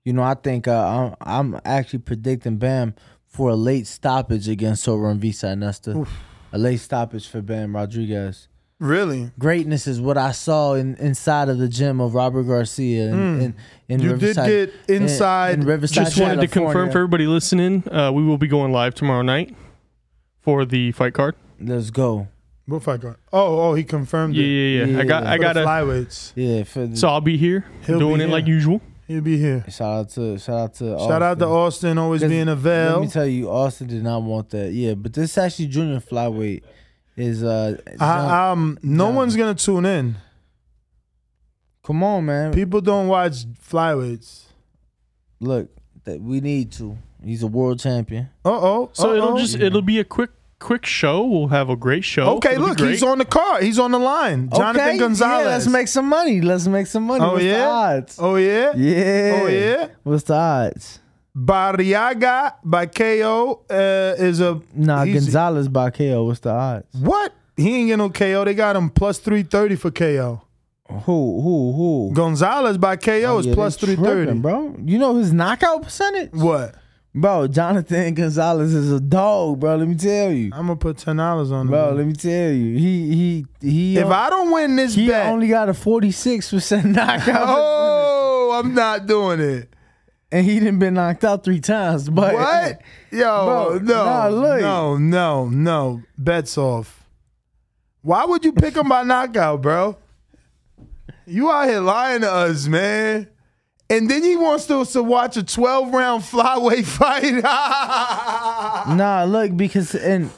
[0.04, 2.94] You know, I think uh, I'm I'm actually predicting Bam
[3.26, 6.06] for a late stoppage against Sor Rungvisai Nesta.
[6.52, 8.50] A late stoppage for Bam Rodriguez.
[8.80, 9.32] Really?
[9.40, 13.10] Greatness is what I saw in, inside of the gym of Robert Garcia.
[13.10, 13.42] In, Mm.
[13.42, 13.56] in,
[13.88, 18.12] in You did get inside- In, Riverside, Just wanted to confirm for everybody listening, uh,
[18.14, 19.56] we will be going live tomorrow night
[20.42, 21.36] for the fight card.
[21.60, 22.28] Let's go.
[22.66, 23.16] What fight card?
[23.32, 24.48] Oh, oh, he confirmed Yeah, it.
[24.48, 25.00] yeah, yeah.
[25.00, 25.66] I got, I got the a.
[25.66, 26.34] flyweights.
[26.36, 28.34] Yeah, for the, So I'll be here He'll doing be it here.
[28.36, 28.82] like usual.
[29.08, 29.64] He'll be here.
[29.70, 33.02] shout out to shout out to Shout out to Austin, always 'Cause being a Let
[33.02, 34.74] me tell you, Austin did not want that.
[34.74, 36.64] Yeah, but this actually junior flyweight
[37.18, 37.78] is uh.
[38.00, 40.16] I, um, no John- one's gonna tune in.
[41.84, 42.54] come on, man.
[42.54, 44.44] People don't watch flyweights.
[45.40, 45.70] Look,
[46.06, 46.98] that we need to.
[47.24, 48.30] He's a world champion.
[48.44, 48.90] Uh oh.
[48.94, 51.24] So it'll just it'll be a quick quick show.
[51.26, 52.36] We'll have a great show.
[52.38, 53.62] Okay, It'll look, he's on the car.
[53.62, 54.50] He's on the line.
[54.56, 55.46] Jonathan Okay, Gonzalez.
[55.46, 56.42] Yeah, let's make some money.
[56.42, 57.24] Let's make some money.
[57.24, 57.68] Oh What's the yeah.
[57.68, 58.18] odds?
[58.20, 58.74] Oh yeah.
[58.76, 59.40] Yeah.
[59.44, 59.88] Oh yeah.
[60.04, 61.00] What's the odds?
[61.36, 66.24] Barriga by KO uh, is a Nah, he's- Gonzalez by KO.
[66.26, 66.88] What's the odds?
[67.00, 67.34] What?
[67.58, 68.46] He ain't get no KO.
[68.46, 70.42] They got him plus three thirty for KO.
[70.90, 71.42] Who?
[71.42, 71.74] Who?
[71.74, 72.12] Who?
[72.14, 74.26] Gonzalez by KO Oh, is yeah, plus they three thirty.
[74.26, 74.76] tripping, bro.
[74.84, 76.32] You know his knockout percentage?
[76.32, 76.76] What?
[77.18, 79.78] Bro, Jonathan Gonzalez is a dog, bro.
[79.78, 80.52] Let me tell you.
[80.54, 82.78] I'm gonna put ten dollars on Bro, let me tell you.
[82.78, 87.26] He he he If I don't win this he bet, only got a 46% knockout.
[87.48, 89.70] oh, I'm not doing it.
[90.32, 92.10] And he didn't been knocked out three times.
[92.10, 92.82] But What?
[93.12, 94.62] Yo, Bro, no, nah, look.
[94.62, 96.02] no, no, no.
[96.18, 97.06] Bets off.
[98.02, 99.98] Why would you pick him by knockout, bro?
[101.26, 103.30] You out here lying to us, man.
[103.90, 107.34] And then he wants us to watch a 12 round flyweight fight.
[108.98, 110.30] Nah, look, because and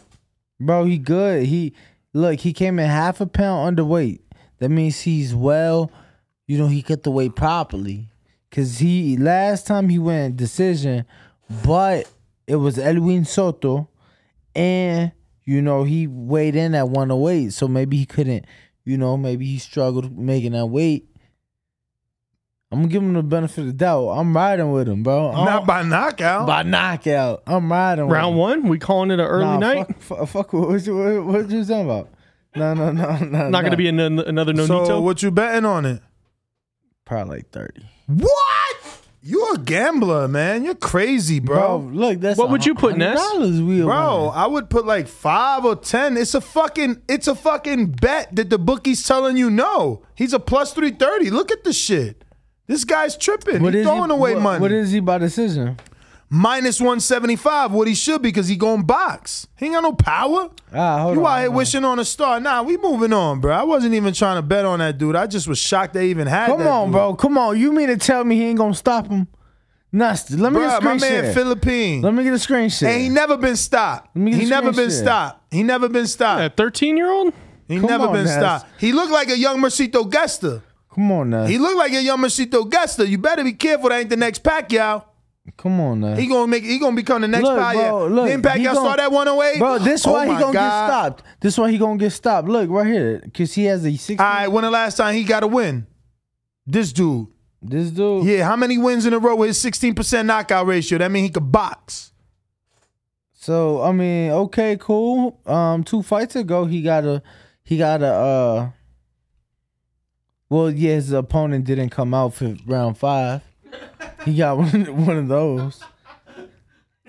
[0.60, 1.45] bro, he good.
[1.45, 1.73] He
[2.13, 4.19] look, he came in half a pound underweight.
[4.60, 5.91] That means he's well,
[6.45, 8.10] you know, he cut the weight properly.
[8.52, 11.06] Cause he last time he went decision,
[11.66, 12.10] but
[12.48, 13.90] it was Elwin Soto,
[14.56, 15.12] and
[15.44, 17.52] you know, he weighed in at 108.
[17.54, 18.46] So maybe he couldn't,
[18.86, 21.08] you know, maybe he struggled making that weight.
[22.72, 24.10] I'm gonna give him the benefit of the doubt.
[24.10, 25.32] I'm riding with him, bro.
[25.32, 26.48] I Not don't- by knockout.
[26.48, 27.44] by knockout.
[27.48, 28.38] I'm riding with Round him.
[28.40, 29.88] one, we calling it an early Nah, night.
[30.02, 32.10] Fuck, fuck, fuck what, you, what, what you talking about?
[32.56, 33.50] No, no, no, no.
[33.50, 34.88] Not going to be an, another Nonito.
[34.88, 36.02] so what you betting on it?
[37.08, 37.84] Probably like thirty.
[38.08, 38.78] What?
[39.24, 40.63] You're a gambler, man.
[40.63, 41.80] You're crazy, bro.
[41.80, 43.17] Bro, look, that's What would you put, Ness?
[43.20, 46.15] dollars we Bro, I would put like five or ten.
[46.15, 50.04] It's a fucking, it's a fucking bet that the bookie's telling you no.
[50.15, 51.30] He's a plus three thirty.
[51.30, 52.24] Look at the shit.
[52.67, 53.62] This guy's tripping.
[53.63, 54.62] What He's is he- throwing away what- money.
[54.62, 55.78] What is he by decision?
[56.30, 57.72] Minus one seventy five.
[57.72, 59.48] What he should be because he going box.
[59.58, 60.50] He ain't got no power.
[60.74, 62.40] Ah, hold you on, out here hold wishing on a star.
[62.42, 63.54] Nah, we moving on, bro.
[63.56, 65.16] I wasn't even trying to bet on that dude.
[65.16, 66.92] I just was shocked they even had Come that on, dude.
[66.94, 67.16] bro.
[67.16, 67.58] Come on.
[67.58, 69.28] You mean to tell me he ain't gonna stop him?
[69.90, 70.36] Nasty.
[70.36, 71.34] Let me Bruh, get a my screen man share.
[71.34, 72.02] Philippine.
[72.02, 72.90] Let me get a screen share.
[72.92, 74.10] And he never been stopped.
[74.13, 75.04] Let me get He the never been share.
[75.04, 75.54] stopped.
[75.54, 76.42] He never been stopped.
[76.42, 77.34] A 13 year old?
[77.70, 78.34] He Come never on, been Ness.
[78.36, 78.66] stopped.
[78.82, 80.62] He looked like a young Mercito Gesta.
[80.94, 81.46] Come on now.
[81.46, 83.08] He looked like a young Mercito Gesta.
[83.08, 83.88] You better be careful.
[83.90, 85.04] That ain't the next Pacquiao.
[85.56, 86.16] Come on now.
[86.16, 86.64] He gonna make.
[86.64, 89.60] He gonna become the next Look, bro, look, Didn't he Pacquiao gon- start at 108?
[89.60, 90.54] Bro, this Oh why he gonna God.
[90.54, 91.24] get stopped.
[91.40, 92.48] This why he gonna get stopped.
[92.50, 94.20] Look right here, cause he has a six.
[94.20, 94.48] All right.
[94.48, 95.88] When the last time he got a win?
[96.66, 97.28] This dude.
[97.62, 98.26] This dude.
[98.26, 98.44] Yeah.
[98.46, 100.98] How many wins in a row with his 16% knockout ratio?
[100.98, 102.12] That mean he could box.
[103.34, 105.40] So I mean, okay, cool.
[105.46, 107.24] Um, two fights ago, he got a,
[107.64, 108.08] he got a.
[108.14, 108.70] uh
[110.50, 113.42] Well, yeah, his opponent didn't come out for round five.
[114.26, 115.84] He got one, one of those.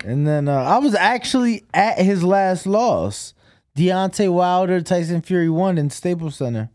[0.05, 3.33] And then uh, I was actually at his last loss.
[3.77, 6.69] Deontay Wilder, Tyson Fury won in Staples Center.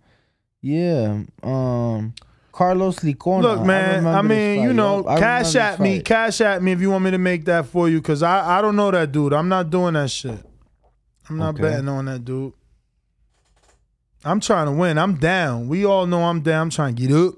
[0.61, 1.22] Yeah.
[1.42, 2.14] Um
[2.52, 3.42] Carlos Licona.
[3.42, 3.96] Look, man.
[4.04, 5.04] remember I, mean, you know.
[5.09, 7.88] I cash at me, cash at me if you want me to make that for
[7.88, 9.33] you, cause I I don't know that dude.
[9.33, 10.38] I'm not doing that shit.
[11.28, 11.62] I'm not Okay.
[11.62, 12.52] betting on that dude.
[14.24, 14.96] I'm trying to win.
[14.98, 15.68] I'm down.
[15.68, 16.62] We all know I'm down.
[16.62, 17.35] I'm trying to get up.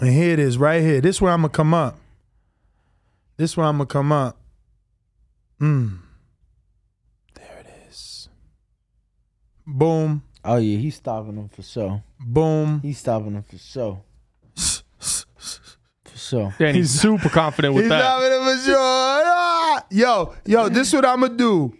[0.00, 1.00] And here it is, right here.
[1.00, 1.98] This where I'm gonna come up.
[3.36, 4.36] This where I'm gonna come up.
[5.60, 5.98] Mm.
[7.34, 8.28] There it is.
[9.66, 10.22] Boom.
[10.44, 12.02] Oh yeah, he's stopping him for sure.
[12.18, 12.80] Boom.
[12.82, 14.02] He's stopping him for sure.
[14.54, 16.54] For sure.
[16.58, 18.20] Yeah, and he's super confident with that.
[18.20, 18.38] He's that.
[18.40, 18.76] not in for sure.
[18.78, 19.84] Ah!
[19.90, 21.76] Yo, yo, this what I'ma do.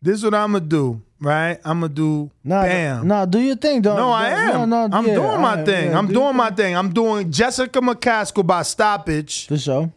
[0.00, 1.58] This is what I'ma do, right?
[1.64, 3.06] I'ma do Nah, bam.
[3.06, 3.96] nah, do your thing, dog.
[3.96, 4.70] No, I am.
[4.70, 5.90] No, no, I'm yeah, doing my thing.
[5.90, 6.76] yeah, I'm do doing my thing.
[6.76, 9.46] I'm doing Jessica McCaskill by stoppage.
[9.48, 9.92] The show.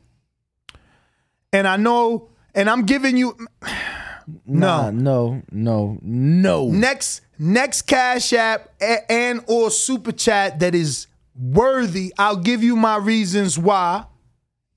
[1.51, 3.35] And I know, and I'm giving you
[4.45, 6.67] Nah, no, no, no.
[6.67, 8.69] next next cash app
[9.09, 12.13] and or super chat that is worthy.
[12.17, 14.05] I'll give you my reasons why,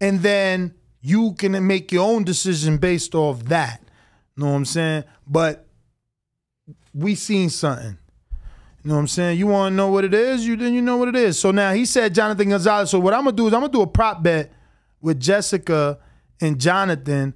[0.01, 3.83] and then you can make your own decision based off that.
[4.37, 5.05] Know what I'm saying?
[5.27, 5.62] But
[6.95, 7.99] we seen something.
[8.83, 9.39] You know what I'm saying?
[9.39, 10.47] You want to know what it is?
[10.47, 11.39] You then you know what it is.
[11.39, 12.91] So now he said Jonathan Gonzalez.
[12.91, 14.53] So what I'm gonna do is I'm gonna do a prop bet
[15.01, 15.99] with Jessica
[16.41, 17.35] and Jonathan.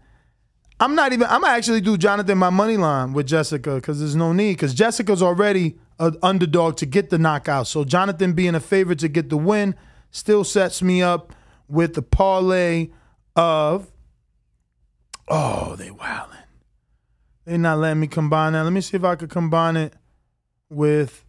[0.81, 1.29] I'm not even.
[1.29, 4.75] I'm gonna actually do Jonathan my money line with Jessica because there's no need because
[4.75, 7.68] Jessica's already an underdog to get the knockout.
[7.68, 9.76] So Jonathan being a favorite to get the win
[10.11, 11.33] still sets me up
[11.68, 12.89] with the parlay
[13.37, 13.91] of.
[15.28, 16.45] Oh, they wildin'.
[17.47, 18.64] They not letting me combine that.
[18.64, 19.94] Let me see if I could combine it
[20.68, 21.24] with.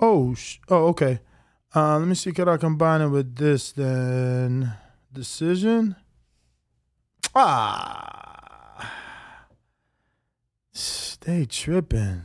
[0.00, 1.20] Oh, sh- oh, okay.
[1.74, 2.32] Uh, let me see.
[2.32, 4.72] Could I combine it with this then?
[5.12, 5.96] Decision.
[7.34, 8.30] Ah.
[11.22, 12.22] They tripping.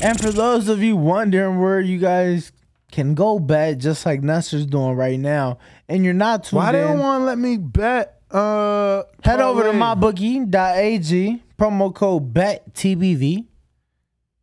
[0.00, 2.52] And for those of you wondering where you guys
[2.90, 5.58] can go bet, just like Nestor's doing right now,
[5.88, 8.20] and you're not tuned Why they don't in, want to let me bet?
[8.30, 13.46] Uh, head over to mybookie.ag, promo code BETTBV.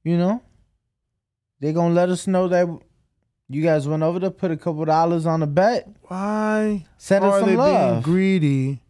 [0.03, 0.41] You know,
[1.59, 2.67] they gonna let us know that
[3.47, 5.87] you guys went over to put a couple dollars on the bet.
[6.03, 8.81] Why Send us are some they being greedy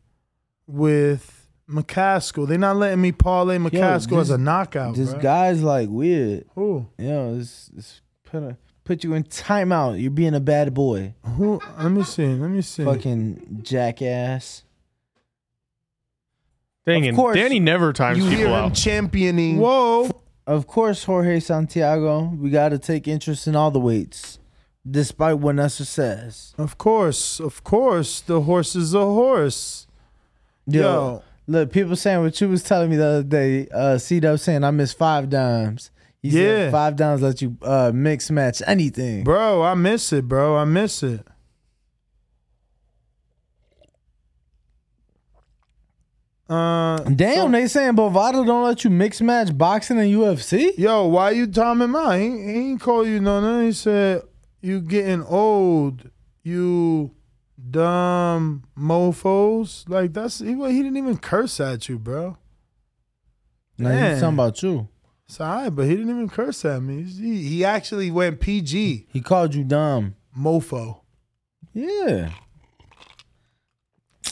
[0.67, 2.47] with McCaskill?
[2.47, 4.95] They're not letting me parlay McCaskill Yo, as a knockout.
[4.95, 5.21] This bruh.
[5.21, 6.45] guy's like weird.
[6.55, 6.87] Who?
[6.97, 10.01] Yo, it's, it's put a, put you in timeout.
[10.01, 11.15] You're being a bad boy.
[11.35, 11.59] Who?
[11.77, 12.25] Let me see.
[12.27, 12.85] Let me see.
[12.85, 14.63] Fucking jackass.
[16.85, 17.15] Dang Of it.
[17.17, 18.75] course, Danny never times you people hear him out.
[18.75, 19.57] championing.
[19.57, 20.09] Whoa.
[20.47, 22.25] Of course, Jorge Santiago.
[22.39, 24.37] We got to take interest in all the weights,
[24.89, 26.53] despite what Nestor says.
[26.59, 29.87] Of course, of course, the horse is a horse.
[30.67, 31.23] Yo, Yo.
[31.47, 33.67] look, people saying what you was telling me the other day.
[33.73, 35.89] Uh, C Dub saying I missed five dimes.
[36.29, 36.65] He Yeah.
[36.65, 39.23] said five dimes let you uh, mix match anything.
[39.23, 40.57] Bro, I miss it, bro.
[40.57, 41.25] I miss it.
[46.47, 50.77] Uh, Damn, they saying Bovada don't let you mix match boxing and UFC.
[50.77, 52.11] Yo, why you time him out?
[52.19, 53.65] He, he ain't call you no nothing.
[53.65, 54.21] He said
[54.61, 56.11] you getting old,
[56.43, 57.15] you
[57.71, 59.89] dumb mofos.
[59.89, 62.37] Like that's he, he didn't even curse at you, bro.
[63.79, 64.87] Now he's talking about you.
[65.27, 67.03] It's all right, but he didn't even curse at me.
[67.03, 69.07] He, he actually went PG.
[69.11, 70.15] He called you dumb.
[70.37, 71.01] Mofo.
[71.73, 72.29] Yeah.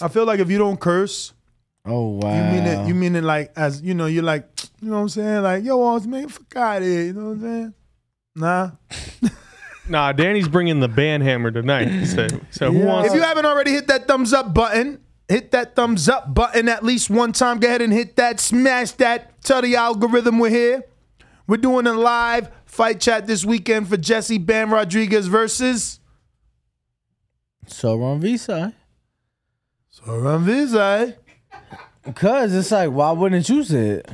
[0.02, 1.34] I feel like if you don't curse,
[1.86, 2.34] Oh wow.
[2.36, 2.88] you mean it.
[2.88, 4.06] You mean it like as you know.
[4.06, 4.48] You're like,
[4.82, 5.42] you know what I'm saying?
[5.44, 7.04] Like, yo, Walls, man, fuck out of here.
[7.04, 7.74] You know what I'm saying?
[8.36, 8.72] Nah.
[9.86, 12.06] Nah, Danny's bringing the band hammer tonight.
[12.06, 13.10] So, so who wants?
[13.10, 16.84] If you haven't already hit that thumbs up button, hit that thumbs up button at
[16.86, 17.60] least one time.
[17.60, 19.33] Go ahead and hit that, smash that.
[19.44, 20.84] Tell the algorithm we're here.
[21.48, 26.00] We're doing a live fight chat this weekend for Jesse Bam Rodriguez versus
[27.68, 28.74] So on Visa.
[29.94, 31.16] Soran Vizai.
[32.16, 34.12] Cause it's like, why wouldn't you say it?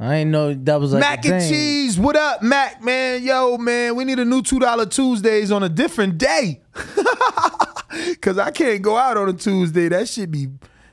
[0.00, 1.50] I ain't know that was like Mac and thing.
[1.50, 1.98] cheese.
[1.98, 3.22] What up, Mac, man?
[3.22, 6.60] Yo, man, we need a new $2 Tuesdays on a different day.
[8.20, 9.88] Cause I can't go out on a Tuesday.
[9.88, 10.48] That should be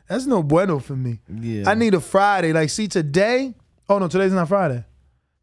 [0.08, 1.20] that's no bueno for me.
[1.34, 1.70] Yeah.
[1.70, 2.54] I need a Friday.
[2.54, 3.54] Like, see, today.
[3.90, 4.84] Oh no, today's not Friday.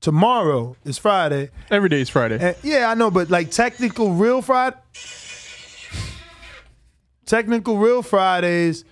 [0.01, 1.51] Tomorrow is Friday.
[1.71, 2.39] Every day is Friday.
[2.41, 4.77] And, yeah, I know, but like technical real Friday.
[7.25, 8.85] Technical real Fridays.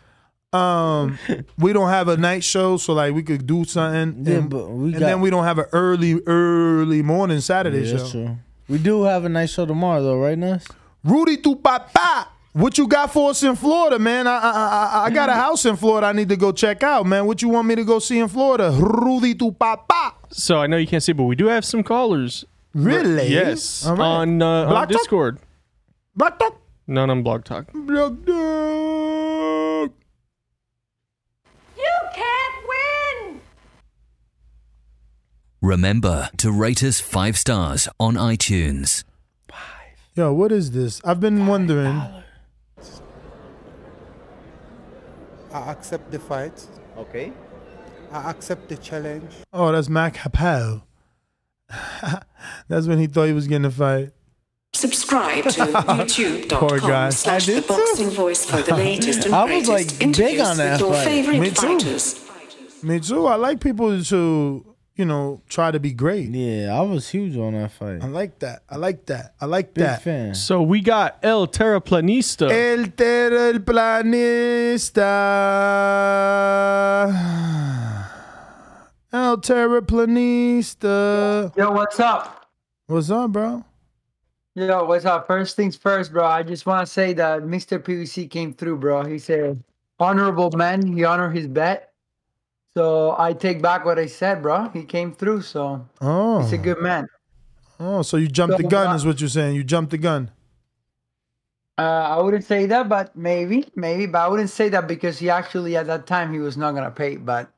[0.53, 1.19] Um,
[1.59, 4.25] we don't have a night show, so like we could do something.
[4.25, 7.81] Yeah, and, but we and got- then we don't have an early, early morning Saturday
[7.83, 7.97] Yeah, show.
[7.99, 8.37] that's true.
[8.69, 10.65] We do have a night show tomorrow though, right, Ness?
[11.03, 12.29] Rudy tu papa.
[12.53, 14.27] What you got for us in Florida, man?
[14.27, 16.09] I, I I I got a house in Florida.
[16.09, 17.27] I need to go check out, man.
[17.27, 18.73] What you want me to go see in Florida?
[18.77, 20.15] Rudy tu papa.
[20.31, 22.45] So I know you can't see, but we do have some callers.
[22.75, 23.29] Really?
[23.29, 23.87] Yes.
[23.87, 24.05] All right.
[24.05, 24.99] On, uh, on Block Talk?
[24.99, 25.39] Discord.
[26.17, 26.61] Black Talk.
[26.89, 27.67] None on Blog Talk.
[27.73, 29.93] Black Dog.
[31.77, 33.41] You can't win!
[35.63, 39.05] Remember to rate us five stars on iTunes.
[40.17, 41.01] Yo, what is this?
[41.05, 42.03] I've been wondering.
[45.53, 46.67] I accept the fight.
[46.97, 47.33] Okay.
[48.13, 49.33] I accept the challenge.
[49.53, 50.83] Oh, that's Mac Hapel.
[52.69, 54.11] that's when he thought he was getting a fight.
[54.73, 55.97] Subscribe to Poor guy.
[56.05, 60.41] youtube.com slash the boxing voice for the latest and I was, greatest like, big interviews
[60.49, 61.05] on that with your fight.
[61.05, 61.55] favorite Me too.
[61.55, 62.83] fighters.
[62.83, 63.27] Me too.
[63.27, 64.70] I like people to,
[65.01, 66.29] you know, try to be great.
[66.29, 68.05] Yeah, I was huge on that fight.
[68.05, 68.65] I like that.
[68.69, 69.33] I like that.
[69.41, 70.03] I like Big that.
[70.03, 70.35] fan.
[70.35, 72.51] So we got El Terraplanista.
[72.51, 75.07] El Terra el Planista.
[79.13, 81.51] El Terraplanista.
[81.57, 82.47] Yo, what's up?
[82.87, 83.65] What's up, bro?
[84.55, 85.27] Yo, what's up?
[85.27, 86.27] First things first, bro.
[86.27, 87.79] I just want to say that Mr.
[87.79, 89.07] PVC came through, bro.
[89.07, 89.65] He said,
[89.99, 90.87] honorable man.
[90.87, 91.90] He honored his bet.
[92.77, 94.69] So I take back what I said, bro.
[94.71, 96.41] He came through, so Oh.
[96.41, 97.09] he's a good man.
[97.81, 99.57] Oh, so you jumped the gun, uh, is what you're saying.
[99.57, 100.31] You jumped the gun.
[101.79, 104.07] Uh, I wouldn't say that, but maybe, maybe.
[104.07, 106.91] But I wouldn't say that because he actually at that time he was not gonna
[106.91, 107.17] pay.
[107.17, 107.49] But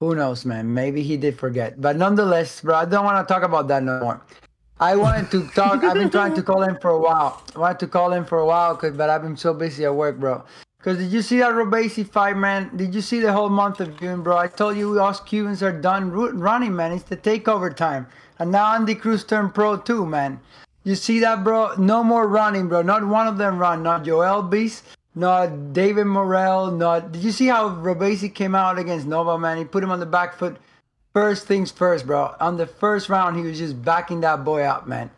[0.00, 0.72] who knows, man?
[0.72, 1.78] Maybe he did forget.
[1.80, 4.22] But nonetheless, bro, I don't want to talk about that no more.
[4.80, 5.84] I wanted to talk.
[5.84, 7.42] I've been trying to call him for a while.
[7.54, 9.94] I wanted to call him for a while, cause, but I've been so busy at
[9.94, 10.42] work, bro.
[10.86, 12.70] Cause did you see that Robesi fight, man?
[12.76, 14.36] Did you see the whole month of June, bro?
[14.36, 16.92] I told you us Cubans are done running, man.
[16.92, 18.06] It's the takeover time,
[18.38, 20.38] and now Andy Cruz turned pro too, man.
[20.84, 21.74] You see that, bro?
[21.74, 22.82] No more running, bro.
[22.82, 23.82] Not one of them run.
[23.82, 24.84] Not Joel Beast,
[25.16, 27.10] not David Morrell, not.
[27.10, 29.58] Did you see how Robesi came out against Nova, man?
[29.58, 30.56] He put him on the back foot.
[31.12, 32.36] First things first, bro.
[32.38, 35.10] On the first round, he was just backing that boy up, man.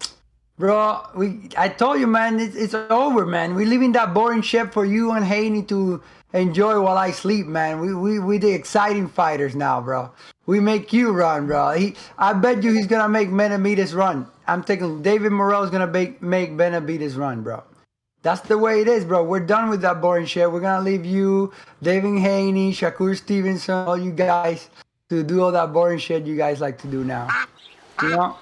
[0.59, 3.55] Bro, we I told you, man, it's, it's over, man.
[3.55, 6.03] We leaving that boring shit for you and Haney to
[6.33, 7.81] enjoy while I sleep, man.
[7.81, 10.11] We we we the exciting fighters now, bro.
[10.47, 11.73] We make you run, bro.
[11.73, 14.27] He, I bet you he's gonna make Benavidez run.
[14.49, 17.63] I'm thinking David Morrell's gonna make make Benavidez run, bro.
[18.23, 19.23] That's the way it is, bro.
[19.23, 20.51] We're done with that boring shit.
[20.51, 21.53] We're gonna leave you,
[21.85, 24.71] Devin Haney, Shakur Stevenson, all you guys
[25.09, 27.29] to do all that boring shit you guys like to do now.
[28.03, 28.37] You know?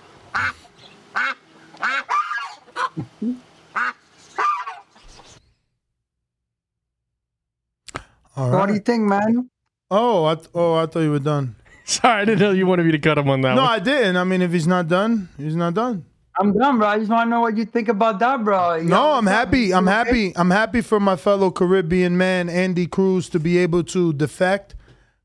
[8.37, 9.49] All What do you think, man?
[9.91, 11.57] Oh, I th- oh, I thought you were done.
[11.85, 13.71] Sorry, I didn't know you wanted me to cut him on that No, one.
[13.71, 14.17] I didn't.
[14.17, 16.05] I mean, if he's not done, he's not done.
[16.39, 16.89] I'm done, bro.
[16.89, 18.75] I just want to know what you think about that, bro.
[18.75, 19.73] You No, I'm happy.
[19.73, 19.95] I'm okay?
[19.97, 20.33] happy.
[20.37, 24.75] I'm happy for my fellow Caribbean man, Andy Cruz, to be able to defect,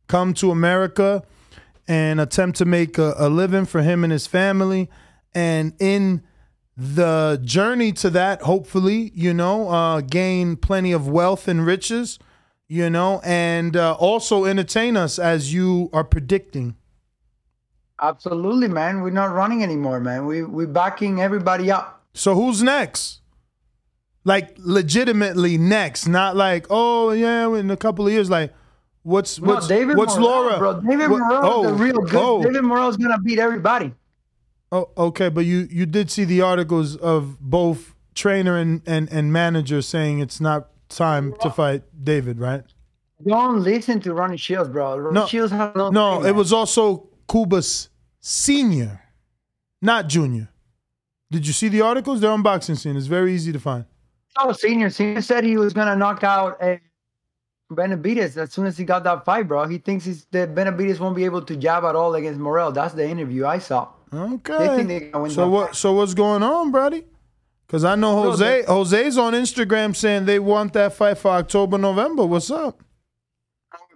[0.08, 1.24] come to America,
[1.88, 4.90] and attempt to make a, a living for him and his family.
[5.36, 6.22] And in
[6.78, 12.18] the journey to that, hopefully, you know, uh, gain plenty of wealth and riches,
[12.68, 16.76] you know, and uh, also entertain us as you are predicting.
[18.02, 19.02] Absolutely, man.
[19.02, 20.26] We're not running anymore, man.
[20.26, 22.04] We we're backing everybody up.
[22.14, 23.22] So who's next?
[24.24, 28.30] Like legitimately next, not like oh yeah, in a couple of years.
[28.30, 28.54] Like
[29.04, 30.58] what's No, what's David what's Morrell, Laura?
[30.58, 30.82] bro.
[30.82, 32.16] David what- Morrell is the real good.
[32.16, 33.94] Oh, David Morrell's gonna beat everybody.
[34.72, 39.34] Oh, okay, but you you did see the articles of both trainer and and and
[39.34, 42.64] manager saying it's not time to fight David, right?
[43.26, 44.98] Don't listen to Ronnie Shields, bro.
[44.98, 45.90] Ronnie No, Shields has no.
[45.90, 47.90] No, it was also Cuba's
[48.22, 49.02] senior,
[49.82, 50.50] not junior.
[51.30, 52.22] Did you see the articles?
[52.22, 52.96] They're on boxing scene.
[52.96, 53.86] It's very easy to find.
[54.38, 54.90] Oh, senior.
[54.90, 56.78] Senior said he was gonna knock out uh,
[57.72, 59.66] Benavidez as soon as he got that fight, bro.
[59.68, 62.72] He thinks he's, that Benavidez won't be able to jab at all against Morrell.
[62.72, 63.90] That's the interview I saw.
[64.14, 64.58] Okay.
[64.58, 65.76] They think they're win so what?
[65.76, 67.04] So what's going on, buddy?
[67.66, 68.62] Because I know Bro, Jose.
[68.62, 72.26] they- Jose's on Instagram saying they want that fight for October, November.
[72.26, 72.82] What's up?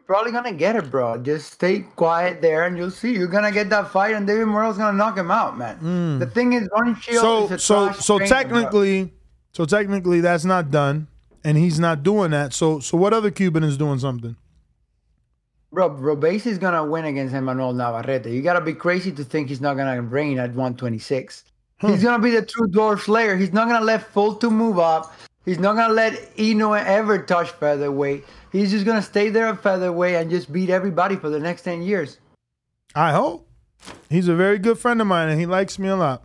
[0.07, 1.17] Probably gonna get it, bro.
[1.17, 3.13] Just stay quiet there, and you'll see.
[3.15, 5.79] You're gonna get that fight, and David Morrell's gonna knock him out, man.
[5.79, 6.19] Mm.
[6.19, 8.37] The thing is, Ronnie Shields so is a so trash so trainer, bro.
[8.43, 9.13] technically,
[9.51, 11.07] so technically that's not done,
[11.43, 12.53] and he's not doing that.
[12.53, 14.35] So so what other Cuban is doing something?
[15.75, 18.27] Bro, Robesi is gonna win against Emmanuel Navarrete.
[18.27, 21.43] You gotta be crazy to think he's not gonna reign at 126.
[21.79, 21.87] Hmm.
[21.89, 23.35] He's gonna be the true dwarf slayer.
[23.35, 25.13] He's not gonna let Fulton move up.
[25.43, 28.23] He's not gonna let Eno ever touch featherweight.
[28.53, 31.81] He's just gonna stay there at featherweight and just beat everybody for the next 10
[31.81, 32.19] years.
[32.95, 33.45] I hope.
[34.09, 36.23] He's a very good friend of mine, and he likes me a lot.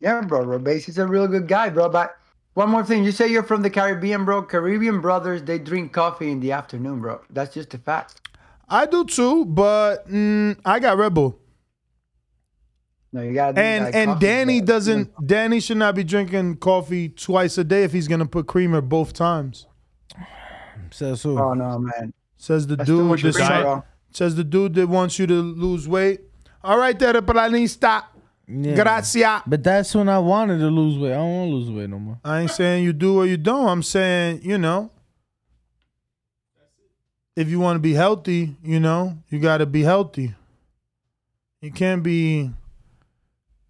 [0.00, 0.44] Yeah, bro.
[0.44, 1.88] Robesi's a real good guy, bro.
[1.90, 2.16] But
[2.56, 4.42] one more thing, you say you're from the Caribbean, bro.
[4.42, 7.20] Caribbean brothers, they drink coffee in the afternoon, bro.
[7.28, 8.26] That's just a fact.
[8.66, 11.38] I do too, but mm, I got Red Bull.
[13.12, 13.60] No, you gotta.
[13.60, 14.66] And that and coffee, Danny bro.
[14.66, 15.26] doesn't.
[15.26, 19.12] Danny should not be drinking coffee twice a day if he's gonna put creamer both
[19.12, 19.66] times.
[20.90, 21.38] Says who?
[21.38, 22.14] Oh no, man.
[22.38, 23.06] Says the That's too dude.
[23.06, 23.84] much that- creamer, bro.
[24.12, 26.22] says the dude that wants you to lose weight.
[26.64, 28.04] All right, there, planista.
[28.48, 28.74] Yeah.
[28.76, 29.42] Gracias.
[29.46, 31.12] But that's when I wanted to lose weight.
[31.12, 32.18] I don't want to lose weight no more.
[32.24, 33.68] I ain't saying you do or you don't.
[33.68, 34.90] I'm saying, you know,
[37.34, 40.34] if you want to be healthy, you know, you got to be healthy.
[41.60, 42.50] You can't be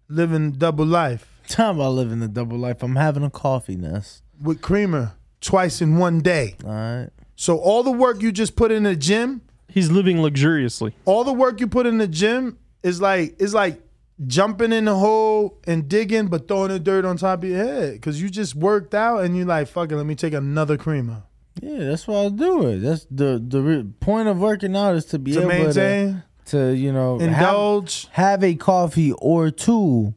[0.07, 2.83] living double life Talking about living the double life.
[2.83, 4.21] I'm having a coffee nest.
[4.41, 6.55] with creamer twice in one day.
[6.63, 7.09] All right.
[7.35, 10.93] So all the work you just put in the gym, He's living luxuriously.
[11.05, 13.79] all the work you put in the gym is like is like
[14.25, 17.93] jumping in the hole and digging, but throwing the dirt on top of your head
[17.93, 21.23] because you just worked out and you're like, fuck it, let me take another creamer.
[21.61, 22.79] Yeah, that's why I do it.
[22.79, 26.23] That's the the re- point of working out is to be able To able maintain,
[26.45, 28.07] to to you know indulge.
[28.11, 30.13] have, a coffee or two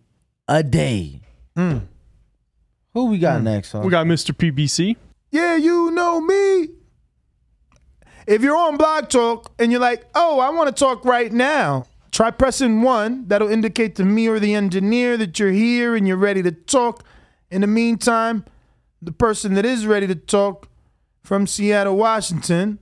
[0.48, 1.20] a day.
[1.56, 1.86] Mm.
[2.92, 3.72] Who we got next?
[3.72, 3.80] Huh?
[3.80, 4.34] We got Mr.
[4.34, 4.96] PBC.
[5.30, 6.68] Yeah, you know me.
[8.26, 11.86] If you're on Blog Talk and you're like, oh, I want to talk right now,
[12.10, 13.26] try pressing one.
[13.28, 17.04] That'll indicate to me or the engineer that you're here and you're ready to talk.
[17.50, 18.44] In the meantime,
[19.02, 20.68] the person that is ready to talk
[21.22, 22.78] from Seattle, Washington.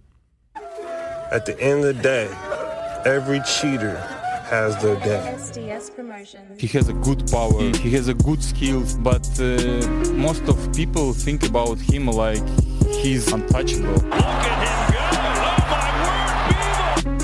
[1.30, 2.28] At the end of the day,
[3.04, 3.96] every cheater
[4.48, 5.36] has their day.
[6.58, 7.60] He has a good power.
[7.76, 12.42] He has a good skills, but uh, most of people think about him like
[12.88, 14.00] he's untouchable.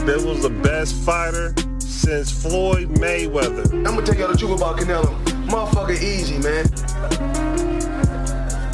[0.05, 1.55] Bill was the best fighter
[1.95, 3.73] since Floyd Mayweather.
[3.73, 5.15] I'm gonna tell y'all the truth about Canelo.
[5.47, 6.67] Motherfucker easy, man.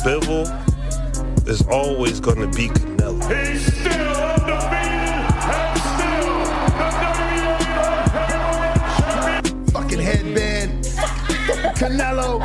[0.03, 0.49] Bivol
[1.47, 3.21] is always gonna be Canelo.
[3.29, 5.05] He's still undefeated
[5.53, 6.39] and still
[9.65, 10.85] the Fucking headband.
[11.77, 12.41] Canelo.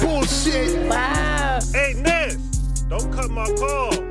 [0.00, 0.88] Bullshit.
[0.88, 1.58] Wow.
[1.72, 2.36] Hey, Ness,
[2.88, 4.07] don't cut my call.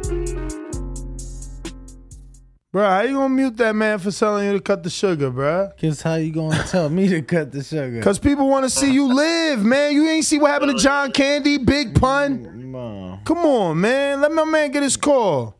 [2.73, 5.69] Bro, how you gonna mute that man for telling you to cut the sugar, bro?
[5.79, 8.01] Cause how you gonna tell me to cut the sugar?
[8.01, 9.93] Cause people want to see you live, man.
[9.93, 13.21] You ain't see what happened to John Candy, Big Pun.
[13.23, 14.19] Come on, man.
[14.19, 15.55] Let my man get his call.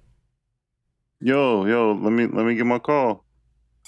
[1.22, 3.24] Yo, yo, let me let me get my call.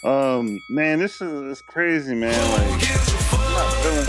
[0.04, 2.34] Um, man, this is it's crazy, man.
[2.52, 4.06] Like, feeling.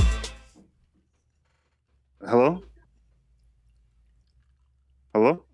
[2.22, 2.62] Hello.
[5.12, 5.44] Hello.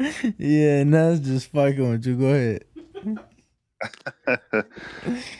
[0.38, 2.16] yeah, and that's just fucking with you.
[2.16, 2.64] Go ahead.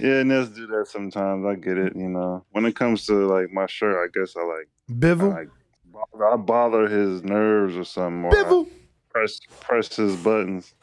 [0.00, 1.44] yeah, Ness do that sometimes.
[1.44, 1.94] I get it.
[1.94, 5.32] You know, when it comes to like my shirt, I guess I like Bivol.
[5.32, 5.48] I, like,
[5.84, 8.24] bother, I bother his nerves or something.
[8.24, 8.64] Or I
[9.10, 10.74] press press his buttons.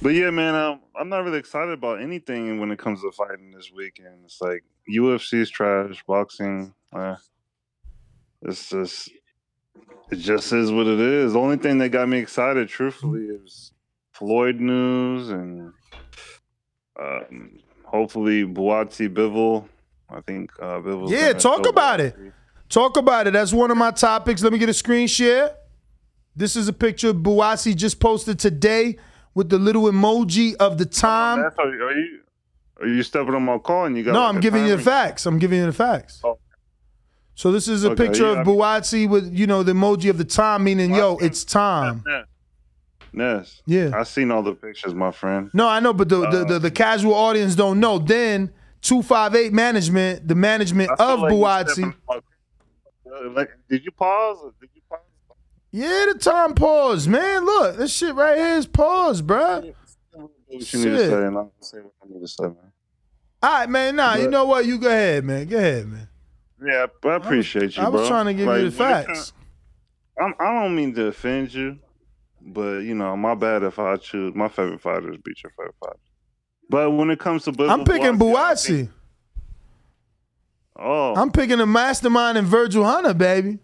[0.00, 3.50] But yeah, man, um, I'm not really excited about anything when it comes to fighting
[3.50, 4.24] this weekend.
[4.24, 6.74] It's like UFC's trash, boxing.
[6.92, 7.16] Uh,
[8.42, 9.10] it's just
[10.10, 11.32] it just is what it is.
[11.32, 13.72] The only thing that got me excited, truthfully, is
[14.12, 15.72] Floyd news and
[17.00, 19.68] um, hopefully Buatsi Bivol.
[20.10, 22.16] I think uh, Bivol's Yeah, talk about it.
[22.68, 23.32] Talk about it.
[23.32, 24.42] That's one of my topics.
[24.42, 25.54] Let me get a screen share.
[26.36, 28.96] This is a picture of Buatsi just posted today
[29.34, 31.40] with the little emoji of the time.
[31.42, 32.20] That's how, are you
[32.80, 34.82] are you stepping on my call and you got No, like, I'm giving you the
[34.82, 35.26] facts.
[35.26, 36.20] I'm giving you the facts.
[36.24, 36.38] Oh.
[37.36, 40.10] So this is a Okay, picture yeah, of I- Buatsi with you know the emoji
[40.10, 42.02] of the time, meaning yo, it's time.
[43.14, 43.62] Ness.
[43.66, 43.90] Yeah.
[43.94, 45.50] I seen all the pictures, my friend.
[45.54, 47.98] No, I know, but the, the, the, the um, casual audience don't know.
[47.98, 51.70] Then two five eight management, the management I of like you Buatsi.
[51.72, 52.20] stepping on my-
[53.32, 54.38] like, did you pause?
[54.42, 54.98] Or did you pause?
[55.70, 57.44] Yeah, the time pause, man.
[57.44, 59.72] Look, this shit right here is pause, bruh.
[60.12, 61.10] What you need to Shit.
[61.10, 62.56] say, and I'll say what I need to say, man.
[63.42, 63.96] All right, man.
[63.96, 64.66] Nah, you know what?
[64.66, 65.46] You go ahead, man.
[65.46, 66.08] Go ahead, man.
[66.64, 68.08] Yeah, but I appreciate you, I was bro.
[68.08, 69.32] trying to give you the Like, when it facts.
[70.20, 71.78] I'm, I don't mean to offend you,
[72.44, 75.98] but you know, my bad if I choose my favorite fighters beat your favorite fighter.
[76.68, 78.88] But when it comes to I'm picking Buatsi.
[80.76, 83.58] Oh, I'm picking the mastermind and Virgil Hunter, baby.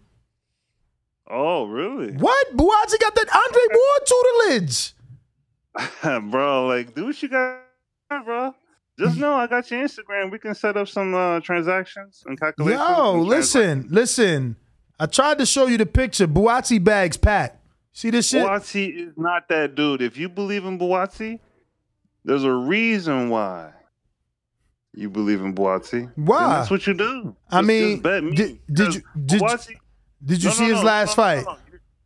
[1.29, 2.13] oh, really?
[2.13, 2.55] What?
[2.55, 4.93] Buatsi got that Andre Ward tutelage.
[6.31, 7.59] bro, like, do what you got,
[8.25, 8.55] bro.
[8.97, 10.31] Just know I got your Instagram.
[10.31, 12.81] We can set up some uh, transactions and calculations.
[12.87, 14.55] Yo, and listen, listen.
[14.99, 16.27] I tried to show you the picture.
[16.27, 17.60] Buatsi bags packed.
[17.93, 18.45] See this shit?
[18.45, 20.01] Buatsi is not that dude.
[20.01, 21.39] If you believe in Buatsi,
[22.23, 23.71] there's a reason why
[24.93, 26.11] you believe in Buatsi.
[26.15, 26.43] Why?
[26.43, 27.35] And that's what you do.
[27.49, 28.31] I Just- mean, just me.
[28.35, 29.75] did, did you did, Buatsi-
[30.23, 31.45] did you No, see no, his no, last fight?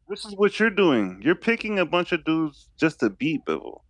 [0.07, 1.19] This is what you're doing.
[1.23, 3.81] You're picking a bunch of dudes just to beat Bivol.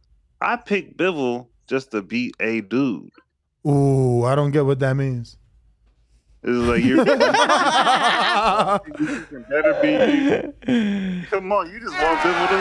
[0.42, 3.10] I picked Bivol just to beat a dude.
[3.68, 5.38] Ooh, I don't get what that means.
[6.48, 7.04] It's like you're
[9.50, 11.26] better be.
[11.30, 12.56] Come on, you just want Bivol to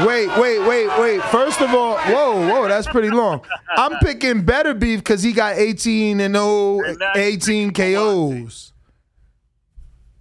[0.00, 0.08] lose.
[0.08, 1.22] Wait, wait, wait, wait.
[1.24, 3.44] First of all, whoa, whoa, that's pretty long.
[3.76, 6.80] I'm picking better beef because he got 18 and 0,
[7.14, 8.72] 18 KOs.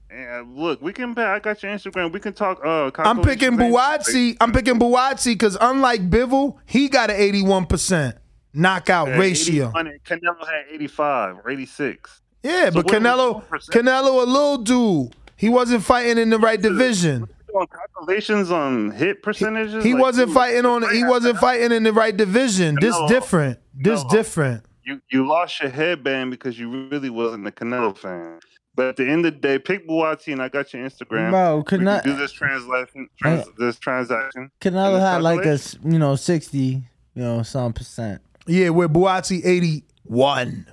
[0.10, 1.18] And look, we can.
[1.18, 2.12] I got your Instagram.
[2.12, 2.60] We can talk.
[2.66, 4.36] Uh, I'm picking Buatsi.
[4.42, 8.18] I'm picking Buatsi because unlike Bivol, he got an 81%
[8.54, 9.70] knockout Yeah, ratio.
[9.70, 12.21] 81, and Canelo had 85 or 86.
[12.44, 15.16] Yeah, So but what are we Canelo, Canelo, a little dude.
[15.38, 17.28] He wasn't fighting in the right division.
[17.52, 19.84] Doing calculations on hit percentages.
[19.84, 20.94] He Like, wasn't dude, fighting on.
[20.94, 22.78] He wasn't fighting in the right division.
[22.80, 23.60] This different.
[23.74, 24.10] This Canelo.
[24.12, 24.66] different.
[24.84, 28.40] You you lost your headband because you really wasn't a Canelo fan.
[28.74, 31.30] But at the end of the day, pick Buatsi, and I got your Instagram.
[31.32, 33.10] Bro, we Cane- can do this translation.
[33.20, 34.50] Trans, this transaction.
[34.62, 36.84] Canelo and this had like a you know sixty
[37.14, 38.22] you know some percent.
[38.48, 40.66] Yeah, where Buatsi 81.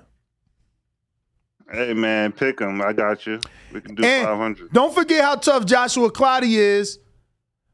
[1.70, 2.80] Hey man, pick him.
[2.80, 3.40] I got you.
[3.72, 4.72] We can do 500.
[4.72, 6.98] Don't forget how tough Joshua Clottey is.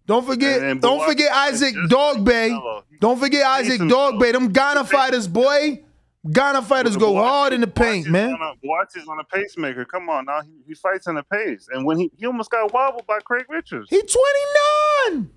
[0.07, 0.59] Don't forget.
[0.61, 2.83] And- and don't Buatsi forget Isaac Dogboe.
[3.01, 3.81] Don't forget Isaac.
[3.81, 4.33] Dogboe.
[4.33, 5.83] Them Ghana fighters, boy.
[6.31, 8.33] Ghana fighters go hard in the paint, man.
[8.33, 9.85] A, Buatsi's on a pacemaker.
[9.85, 12.73] Come on now, he, he fights in a pace, and when he he almost got
[12.73, 13.89] wobbled by Craig Richards.
[13.91, 15.31] He 29.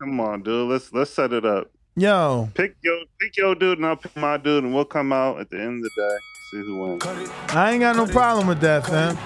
[0.00, 0.70] Come on, dude.
[0.70, 1.70] Let's let's set it up.
[1.96, 5.38] Yo, Pick your pick your dude, and I'll pick my dude, and we'll come out
[5.38, 6.16] at the end of the day.
[6.50, 7.04] See who wins.
[7.50, 9.16] I ain't got no problem with that, fam.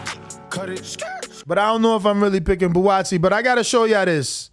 [1.47, 3.19] But I don't know if I'm really picking Buatsi.
[3.19, 4.51] But I gotta show y'all this.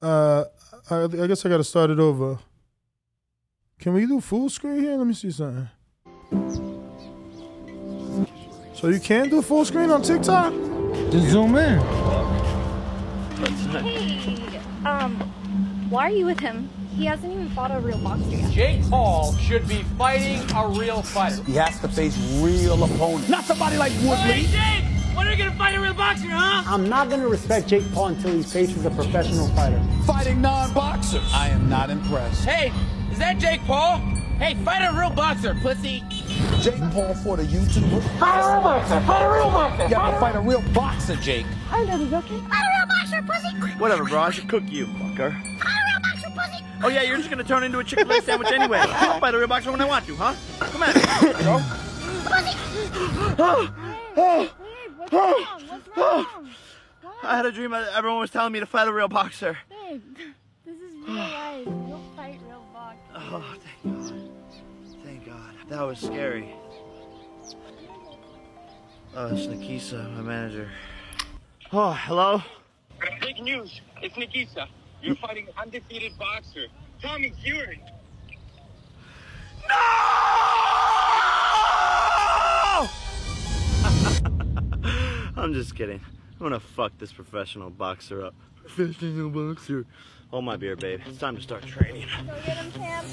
[0.00, 0.44] Uh,
[0.90, 2.38] I, I guess I gotta start it over.
[3.78, 4.96] Can we do full screen here?
[4.96, 5.68] Let me see something.
[8.74, 10.54] So you can do full screen on TikTok?
[11.10, 11.78] Just zoom in.
[13.82, 15.16] Hey, um,
[15.90, 16.70] why are you with him?
[17.00, 18.50] He hasn't even fought a real boxer yet.
[18.50, 21.42] Jake Paul should be fighting a real fighter.
[21.44, 23.26] He has to face real opponents.
[23.30, 24.42] Not somebody like Woodley.
[24.48, 24.84] Jake,
[25.14, 26.62] when are you gonna fight a real boxer, huh?
[26.66, 29.82] I'm not going to respect Jake Paul until he faces a professional fighter.
[30.04, 31.22] Fighting non-boxers.
[31.32, 32.44] I am not impressed.
[32.44, 32.70] Hey,
[33.10, 33.96] is that Jake Paul?
[34.36, 36.04] Hey, fight a real boxer, pussy.
[36.60, 38.02] Jake Paul for the YouTuber.
[38.18, 39.00] Fight a real boxer.
[39.06, 39.88] Fight a real boxer.
[39.88, 41.46] You have to fight a real boxer, Jake.
[41.70, 42.38] I know he's okay.
[42.40, 43.78] Fight a real boxer, pussy.
[43.78, 44.20] Whatever, bro.
[44.20, 45.34] I should cook you, fucker.
[46.82, 48.78] Oh yeah, you're just gonna turn into a Chick-fil-A sandwich anyway.
[48.80, 50.34] I'll fight a real boxer when I want to, huh?
[50.60, 51.02] Come at me,
[51.42, 51.58] bro.
[54.96, 55.62] What's wrong?
[55.68, 56.26] What's wrong?
[57.22, 59.58] I had a dream that everyone was telling me to fight a real boxer.
[59.68, 60.00] Babe,
[60.64, 61.66] this is real life.
[61.66, 63.12] You don't fight real boxers.
[63.14, 63.44] Oh,
[63.82, 64.30] thank God.
[65.04, 65.54] Thank God.
[65.68, 66.54] That was scary.
[69.14, 70.70] Oh, it's Nakisa, my manager.
[71.72, 72.42] Oh, hello?
[73.20, 73.80] Big news.
[74.00, 74.66] It's Nakisa.
[75.02, 76.66] You're fighting undefeated boxer,
[77.00, 77.82] Tommy Fury.
[79.68, 79.74] No!
[85.36, 86.00] I'm just kidding.
[86.32, 88.34] I'm gonna fuck this professional boxer up.
[88.56, 89.86] Professional boxer.
[90.30, 91.00] Hold my beer, babe.
[91.06, 92.06] It's time to start training.
[92.26, 93.06] Go get him, champ.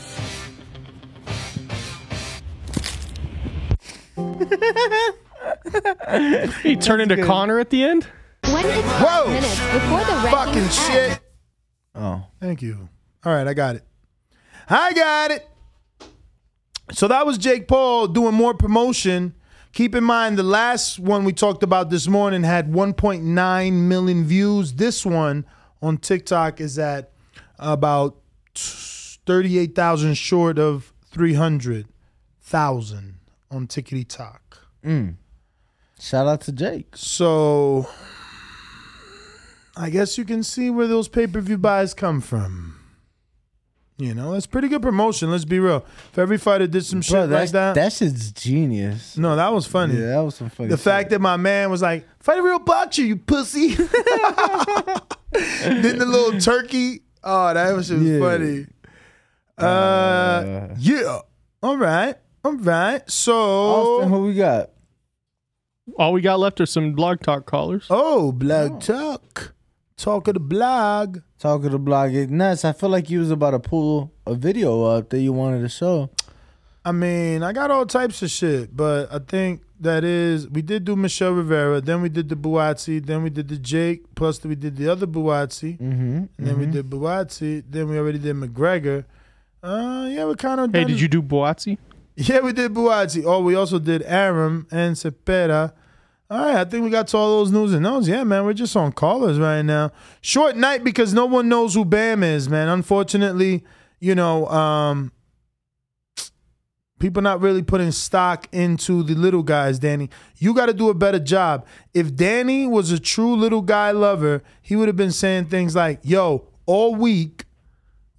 [6.64, 8.08] He turned into Conor at the end.
[8.44, 9.28] When it's Whoa!
[9.28, 11.20] minutes before the Fucking rankings shit.
[11.98, 12.26] Oh.
[12.40, 12.90] Thank you.
[13.26, 13.84] All right, I got it.
[14.70, 15.48] I got it.
[16.92, 19.34] So that was Jake Paul doing more promotion.
[19.74, 24.74] Keep in mind, the last one we talked about this morning had 1.9 million views.
[24.74, 25.46] This one
[25.82, 27.12] on TikTok is at
[27.60, 28.18] about
[28.56, 33.16] 38,000 short of 300,000
[33.52, 34.68] on Tickety Talk.
[34.84, 35.16] Mm.
[36.00, 36.96] Shout out to Jake.
[36.96, 37.88] So
[39.78, 42.74] I guess you can see where those pay per view buys come from.
[44.00, 45.32] You know, that's pretty good promotion.
[45.32, 45.84] Let's be real.
[46.12, 49.18] If every fighter did some Bro, shit like that's, that, that shit's genius.
[49.18, 49.96] no, that was funny.
[49.96, 50.70] Yeah, that was some funny.
[50.70, 50.84] the shit.
[50.84, 53.88] fact that my man was like, "Fight a real boxer, you pussy." then
[56.00, 57.02] the little turkey.
[57.24, 58.20] Oh, that was just Yeah.
[58.20, 58.68] funny.
[59.58, 61.20] Uh, yeah.
[61.64, 62.16] All right.
[62.46, 63.10] All right.
[63.10, 64.70] So, Austin, who we got?
[65.98, 67.88] All we got left are some blog talk callers.
[67.90, 69.56] oh, blog talk,
[69.98, 71.20] talk of the blog.
[71.40, 72.14] Talk of the blog.
[72.30, 72.64] Nuts.
[72.64, 75.70] I feel like you was about to pull a video up that you wanted to
[75.70, 76.10] show.
[76.86, 80.86] I mean, I got all types of shit, but I think that is we did
[80.86, 84.56] do Michel Rivera, then we did the Buatsi, then we did the Jake, plus we
[84.56, 86.16] did the other Buatsi, Mm-hmm.
[86.38, 89.04] and then we did Buatsi, then we already did McGregor.
[89.62, 90.72] Uh, yeah, we kind of.
[90.72, 91.78] Hey, did you do Buatsi?
[92.20, 93.26] Yeah, we did Buatsi.
[93.28, 95.74] Oh, we also did Arum and Zepeda.
[96.30, 98.08] All right, I think we got to all those news and notes.
[98.08, 99.92] Yeah, man, we're just on callers right now.
[100.20, 102.68] Short night because no one knows who Bam is, man.
[102.68, 103.64] Unfortunately,
[104.02, 105.14] you know, um,
[107.00, 110.10] people not really putting stock into the little guys, Danny.
[110.38, 111.66] You got to do a better job.
[111.94, 116.02] If Danny was a true little guy lover, he would have been saying things like,
[116.04, 117.46] yo, all week,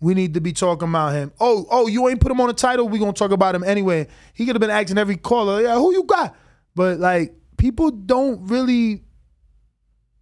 [0.00, 1.30] we need to be talking about him.
[1.40, 2.88] Oh, oh, you ain't put him on the title.
[2.88, 4.06] We gonna talk about him anyway.
[4.32, 6.34] He could have been asking every caller, yeah, who you got?
[6.74, 9.02] But like, people don't really.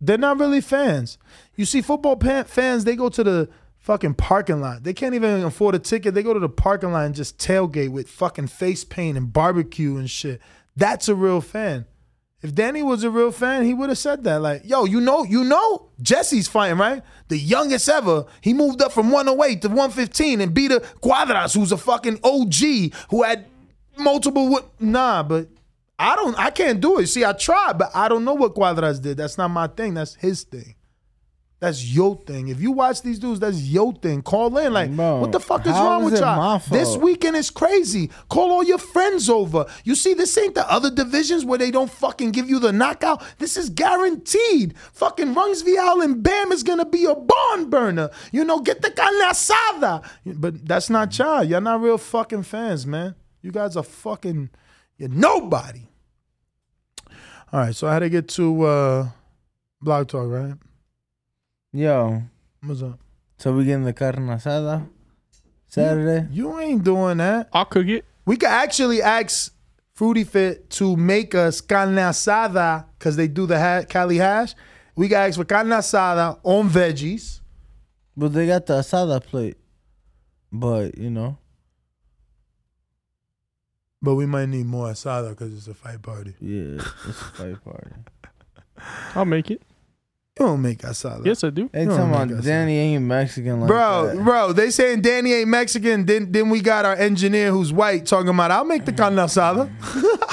[0.01, 1.17] They're not really fans.
[1.55, 4.83] You see, football fans they go to the fucking parking lot.
[4.83, 6.13] They can't even afford a ticket.
[6.15, 9.97] They go to the parking lot and just tailgate with fucking face paint and barbecue
[9.97, 10.41] and shit.
[10.75, 11.87] That's a real fan.
[12.43, 14.43] If Danny was a real fan, he would have said that.
[14.43, 17.03] Like, yo, you know, you know, Jesse's fighting, right?
[17.29, 18.27] The youngest ever.
[18.43, 22.93] He moved up from 108 to 115 and beat a Cuadras, who's a fucking OG
[23.11, 23.47] who had
[23.97, 24.45] multiple.
[24.51, 25.49] wi- Nah, but
[25.99, 26.39] I don't.
[26.39, 27.07] I can't do it.
[27.07, 29.17] See, I tried, but I don't know what Cuadras did.
[29.17, 29.95] That's not my thing.
[29.95, 30.75] That's his thing.
[31.59, 32.49] That's your thing.
[32.49, 34.21] If you watch these dudes, that's your thing.
[34.21, 34.75] Call in.
[34.75, 36.59] Like, what the fuck is wrong is with it y'all?
[36.71, 38.11] This weekend is crazy.
[38.29, 39.65] Call all your friends over.
[39.83, 43.23] You see, this ain't the other divisions where they don't fucking give you the knockout.
[43.39, 44.77] This is guaranteed.
[44.93, 48.11] Fucking Rungvisai and Bam is gonna be a barn burner.
[48.33, 50.03] You know, get the carne.
[50.39, 51.43] But that's not y'all.
[51.43, 53.15] Y'all not real fucking fans, man.
[53.41, 54.51] You guys are fucking.
[54.99, 55.83] You're nobody.
[57.53, 59.09] All right, so I had to get to uh
[59.81, 60.55] Blog Talk, right?
[61.73, 62.23] Yo.
[62.63, 62.99] What's up?
[63.39, 64.89] So we getting the carne asada
[65.67, 66.27] Saturday?
[66.33, 67.49] You ain't doing that.
[67.53, 68.05] I'll cook it.
[68.25, 69.53] We could actually ask
[69.93, 74.55] Fruity Fit to make us carne asada because they do the ha- Cali hash.
[74.97, 77.41] We could ask for carne asada on veggies.
[78.17, 79.59] But they got the asada plate.
[80.51, 81.37] But, you know.
[84.07, 86.35] But we might need more asada because it's a fight party.
[86.41, 86.77] Yeah,
[87.09, 87.91] it's a fight party.
[89.17, 89.61] I'll make it.
[90.39, 91.25] You don't make asada.
[91.27, 91.69] Yes, I do.
[91.73, 92.45] They You don't talking make about.
[92.45, 94.25] Danny ain't Mexican like bro, that.
[94.25, 96.07] bro, they saying Danny ain't Mexican.
[96.07, 98.99] Then, then we got our engineer who's white talking about I'll make the mm.
[98.99, 99.69] carne asada.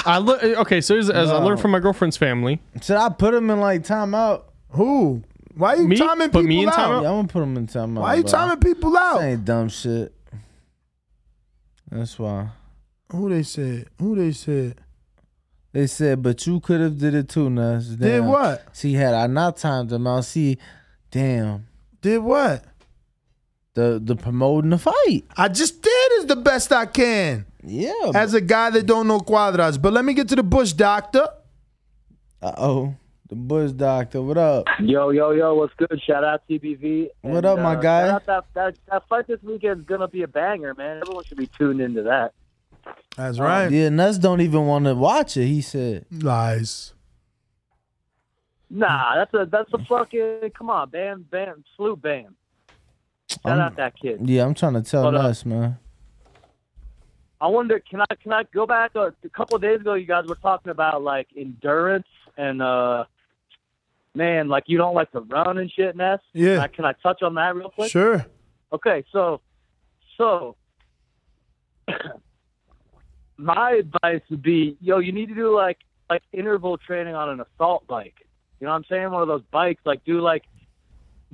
[0.06, 0.80] I look eh, okay.
[0.82, 1.46] So as, as I No.
[1.46, 4.42] learned from my girlfriend's family, Should I put him in like timeout?
[4.70, 5.22] Who?
[5.56, 5.96] Why you Me?
[5.96, 6.74] timing Put people me in out?
[6.74, 7.02] timeout?
[7.02, 8.00] Yeah, I'm gonna put him in timeout.
[8.02, 8.30] Why you bro.
[8.30, 9.14] timing people out?
[9.14, 10.12] This ain't dumb shit.
[11.90, 12.48] That's why.
[13.10, 13.88] Who they said?
[14.00, 14.80] Who they said?
[15.72, 17.86] They said, but you could have did it too, Nuss.
[17.86, 18.64] Did what?
[18.76, 20.56] See, had I not timed him out, see,
[21.10, 21.66] damn.
[22.00, 22.64] Did what?
[23.74, 25.24] The the promoting the fight.
[25.36, 27.44] I just did as the best I can.
[27.64, 28.12] Yeah.
[28.14, 29.82] As a guy that don't know Cuadras.
[29.82, 31.26] But let me get to the Bush doctor.
[32.40, 32.94] Uh oh.
[33.28, 34.22] The Bush doctor.
[34.22, 34.66] What up?
[34.80, 36.00] Yo, yo, yo, what's good?
[36.06, 37.08] Shout out TBV.
[37.22, 38.06] What up, my guy?
[38.06, 41.00] That, that, that fight this weekend is going to be a banger, man.
[41.02, 42.32] Everyone should be tuned into that.
[43.16, 43.70] That's right.
[43.70, 45.46] Yeah, Nuss don't even want to watch it.
[45.46, 46.06] He said.
[46.10, 46.92] Lies.
[48.70, 52.34] Nah, that's a that's a fucking come on, Bam, Bam, salute Bam.
[53.28, 54.28] Shout I'm- out that kid.
[54.28, 55.22] Yeah, I'm trying to tell Hold up.
[55.22, 55.78] Nuss, man.
[57.40, 59.94] I wonder, can I can I go back a, a couple of days ago?
[59.94, 62.06] You guys were talking about like endurance
[62.36, 63.04] and uh,
[64.14, 66.20] man, like you don't like to run and shit, Ness.
[66.32, 66.54] Yeah.
[66.54, 67.90] Can I, can I touch on that real quick?
[67.90, 68.24] Sure.
[68.72, 69.40] Okay, so
[70.16, 70.56] so
[73.36, 75.78] my advice would be, yo, you need to do like
[76.10, 78.14] like interval training on an assault bike.
[78.60, 79.10] You know what I'm saying?
[79.10, 80.44] One of those bikes, like do like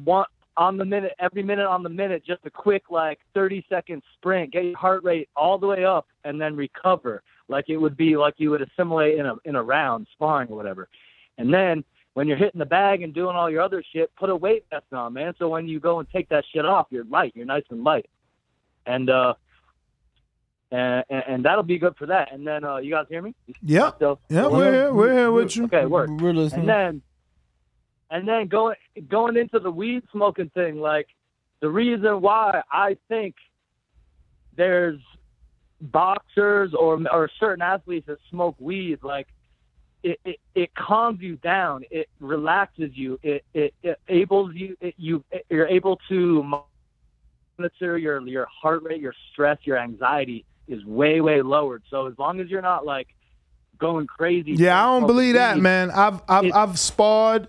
[0.03, 0.27] one
[0.57, 4.53] on the minute, every minute on the minute, just a quick like 30 second sprint,
[4.53, 7.23] get your heart rate all the way up, and then recover.
[7.49, 10.57] Like it would be like you would assimilate in a in a round sparring or
[10.57, 10.89] whatever.
[11.39, 11.85] And then
[12.15, 14.87] when you're hitting the bag and doing all your other shit, put a weight vest
[14.93, 15.35] on, man.
[15.39, 17.33] So when you go and take that shit off, you're light.
[17.35, 18.09] You're nice and light.
[18.87, 19.35] And uh,
[20.73, 22.33] and, and, and that'll be good for that.
[22.33, 23.35] And then uh, you guys hear me?
[23.63, 23.97] Yep.
[23.97, 24.21] Still?
[24.29, 24.93] Yeah, we're here.
[24.93, 25.65] We're here with you.
[25.67, 26.11] Okay, work.
[26.11, 26.63] We're listening.
[26.63, 27.03] And then,
[28.11, 28.75] and then going
[29.09, 31.07] going into the weed smoking thing, like
[31.61, 33.37] the reason why I think
[34.57, 34.99] there's
[35.81, 39.29] boxers or or certain athletes that smoke weed, like
[40.03, 44.95] it, it, it calms you down, it relaxes you, it it, it ables you, it,
[44.99, 46.65] you you're able to
[47.59, 51.83] monitor your your heart rate, your stress, your anxiety is way way lowered.
[51.91, 53.09] So as long as you're not like
[53.79, 55.91] going crazy, Yeah, I don't believe that, man.
[55.91, 57.49] I've I've I've sparred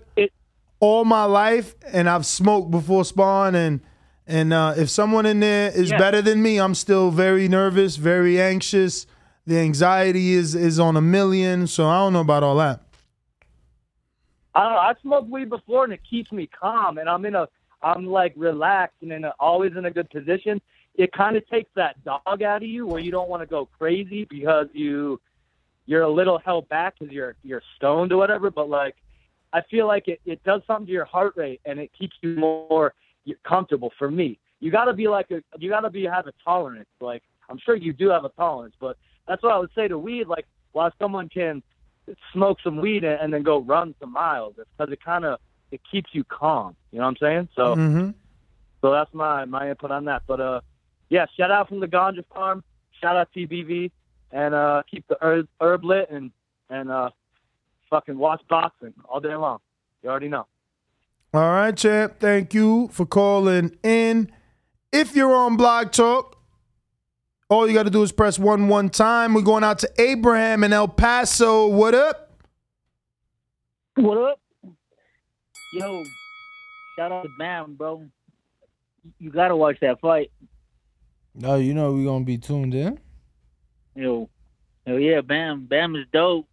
[0.80, 3.80] all my life, and I've smoked before sparring, and
[4.26, 5.98] and uh, if someone in there is Yeah.
[5.98, 9.06] better than me, I'm still very nervous, very anxious.
[9.46, 12.80] The anxiety is is on a million, so I don't know about all that.
[14.54, 14.78] I don't know.
[14.78, 17.48] I smoked weed before and it keeps me calm and I'm in a
[17.82, 20.60] I'm like relaxed and in a, always in a good position.
[20.94, 23.66] It kind of takes that dog out of you where you don't want to go
[23.66, 25.20] crazy because you
[25.86, 28.50] you're a little held back because you're you're stoned or whatever.
[28.50, 28.94] But like
[29.52, 32.34] I feel like it, it does something to your heart rate and it keeps you
[32.36, 32.94] more
[33.46, 33.90] comfortable.
[33.98, 36.88] For me, you got to be like a you got to be have a tolerance.
[37.00, 39.98] Like I'm sure you do have a tolerance, but that's what I would say to
[39.98, 40.26] weed.
[40.26, 41.62] Like while someone can
[42.32, 45.38] smoke some weed and, and then go run some miles because it kind of
[45.70, 46.76] it keeps you calm.
[46.90, 47.48] You know what I'm saying?
[47.56, 48.10] So Mm-hmm.
[48.80, 50.22] so that's my my input on that.
[50.26, 50.60] But uh,
[51.12, 52.64] yeah, shout out from the ganja farm.
[52.98, 53.90] Shout out TBV
[54.30, 56.30] and uh, keep the herb, herb lit and
[56.70, 57.10] and uh,
[57.90, 59.58] fucking watch boxing all day long.
[60.02, 60.46] You already know.
[61.34, 62.14] All right, champ.
[62.18, 64.32] Thank you for calling in.
[64.90, 66.38] If you're on Blog Talk,
[67.50, 69.34] all you got to do is press one one time.
[69.34, 71.66] We're going out to Abraham in El Paso.
[71.66, 72.32] What up?
[73.96, 74.40] What up?
[75.74, 76.04] Yo,
[76.98, 78.02] shout out to Bam, bro.
[79.18, 80.30] You gotta watch that fight.
[81.42, 82.98] Oh, you know we're gonna be tuned in.
[83.94, 84.28] Yo,
[84.86, 85.64] yo, yeah, Bam.
[85.64, 86.46] Bam is dope.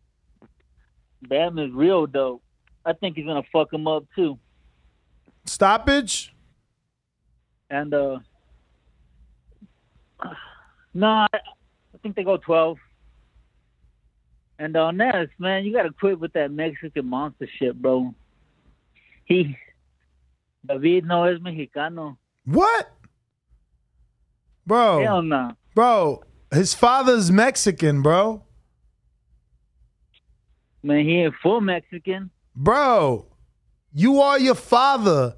[1.28, 2.42] Bam is real dope.
[2.86, 4.40] I think he's gonna fuck him up too.
[5.46, 6.34] Stoppage?
[7.70, 8.20] And uh,
[10.94, 12.78] no, I, I think they go twelve.
[14.58, 18.14] And on Ness, man, you gotta quit with that Mexican monster shit, bro.
[19.26, 19.58] He,
[20.66, 22.18] David no es mexicano.
[22.46, 22.92] What?
[24.70, 25.02] Bro.
[25.02, 25.52] Hell no.
[25.74, 28.44] Bro, his father's Mexican, bro.
[30.84, 32.30] Man, he ain't full Mexican.
[32.56, 33.26] Bro,
[33.92, 35.36] you are your father,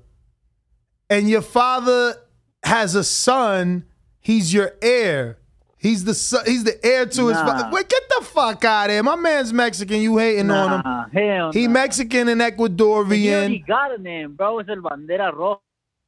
[1.09, 2.15] and your father
[2.63, 3.86] has a son.
[4.19, 5.38] He's your heir.
[5.77, 7.45] He's the son, he's the heir to his Nah.
[7.45, 7.69] father.
[7.71, 9.01] Wait, get the fuck out of here.
[9.01, 10.01] My man's Mexican.
[10.01, 11.09] You hating on him?
[11.11, 13.49] hell He Mexican and Ecuadorian.
[13.49, 14.59] He got a name, bro.
[14.59, 15.59] It's El Bandera Roja.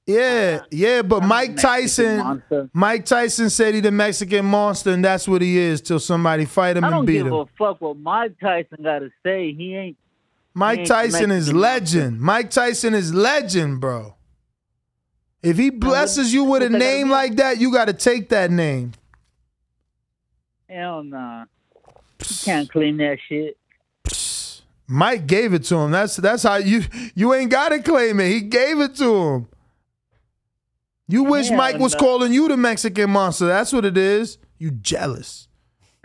[0.06, 2.70] Yeah, uh, yeah, but Mike Tyson, monster.
[2.74, 6.76] Mike Tyson said he the Mexican monster, and that's what he is till somebody fight
[6.76, 7.34] him I and don't beat give him.
[7.34, 9.54] a fuck what Mike Tyson got to say.
[9.54, 9.98] He ain't.
[10.54, 11.62] Mike ain't Tyson is Mexican.
[11.62, 12.22] legend.
[12.22, 14.16] Mike Tyson is legend, bro.
[15.42, 17.94] If he blesses you with a what they gotta name like that, you got to
[17.94, 18.94] take that name.
[20.70, 21.46] Hell nah.
[22.30, 23.58] You can't claim that shit.
[24.88, 25.92] Mike gave it to him.
[25.92, 26.84] That's that's how you
[27.16, 28.30] you ain't got to claim it.
[28.30, 29.48] He gave it to him.
[31.08, 32.00] You wish Hell Mike was no.
[32.00, 33.48] calling you the Mexican monster.
[33.48, 34.38] That's what it is.
[34.58, 35.48] You jealous.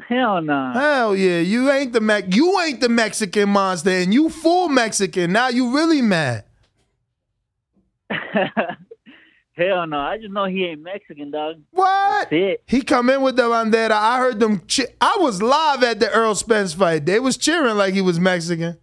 [0.09, 0.73] Hell nah.
[0.73, 2.35] Hell yeah, you ain't the Mex.
[2.35, 5.33] You ain't the Mexican monster, and you full Mexican.
[5.33, 6.45] Now you really mad.
[9.53, 9.99] Hell no.
[9.99, 11.57] I just know he ain't Mexican, dog.
[11.73, 12.33] What?
[12.67, 13.91] He come in with the bandera.
[13.91, 14.63] I heard them.
[14.67, 17.05] Che- I was live at the Errol Spence fight.
[17.05, 18.79] They was cheering like he was Mexican.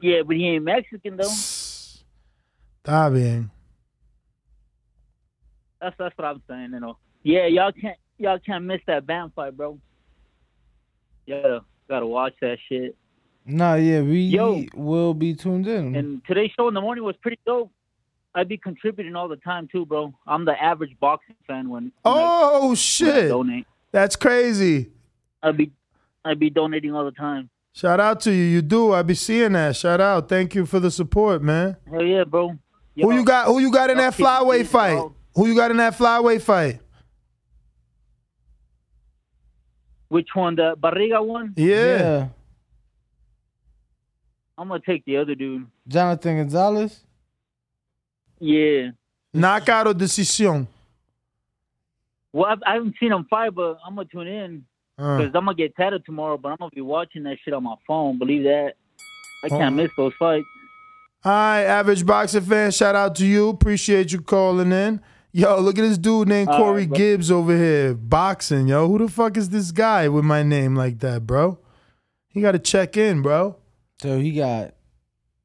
[0.00, 1.28] Yeah, but he ain't Mexican though.
[2.86, 3.50] Está bien.
[5.80, 6.96] That's that's what I'm saying, you know.
[7.24, 9.78] Yeah, y'all can't y'all can't miss that Bam fight, bro.
[11.26, 11.58] Yeah,
[11.88, 12.94] gotta watch that shit.
[13.44, 14.64] Nah, yeah, we Yo.
[14.74, 15.96] will be tuned in.
[15.96, 17.70] And today's show in the morning was pretty dope.
[18.36, 20.14] I'd be contributing all the time too, bro.
[20.26, 23.66] I'm the average boxing fan when, when Oh I, when shit, donate.
[23.90, 24.90] that's crazy.
[25.42, 25.72] I'd be
[26.24, 27.50] I'd be donating all the time.
[27.72, 28.44] Shout out to you.
[28.44, 28.92] You do.
[28.92, 29.74] I'd be seeing that.
[29.76, 30.28] Shout out.
[30.28, 31.76] Thank you for the support, man.
[31.90, 32.56] Hell yeah, bro.
[32.96, 33.46] Who you got?
[33.46, 34.94] Who you got in that keep flyweight it fight?
[34.96, 35.14] bro.
[35.34, 36.80] Who you got in that flyweight fight?
[40.08, 40.56] Which one?
[40.56, 41.52] The Barriga one?
[41.56, 42.28] Yeah.
[44.56, 45.66] I'm gonna take the other dude.
[45.86, 47.00] Jonathan Gonzalez.
[48.38, 48.90] Yeah.
[49.34, 50.66] Knockout or decision?
[52.32, 54.64] Well, I've, I haven't seen him fight, but I'm gonna tune in
[54.98, 55.18] Uh.
[55.18, 56.38] because I'm gonna get tatted tomorrow.
[56.38, 58.18] But I'm gonna be watching that shit on my phone.
[58.18, 58.74] Believe that.
[59.44, 59.58] I Oh.
[59.58, 60.46] can't miss those fights.
[61.26, 62.70] Right, average boxing fan.
[62.70, 63.48] Shout out to you.
[63.48, 65.00] Appreciate you calling in.
[65.32, 66.96] Yo, look at this dude named Corey bro.
[66.96, 68.68] Gibbs over here boxing.
[68.68, 71.58] Yo, who the fuck is this guy with my name like that, bro?
[72.28, 73.56] He got to check in, bro.
[74.00, 74.74] So he got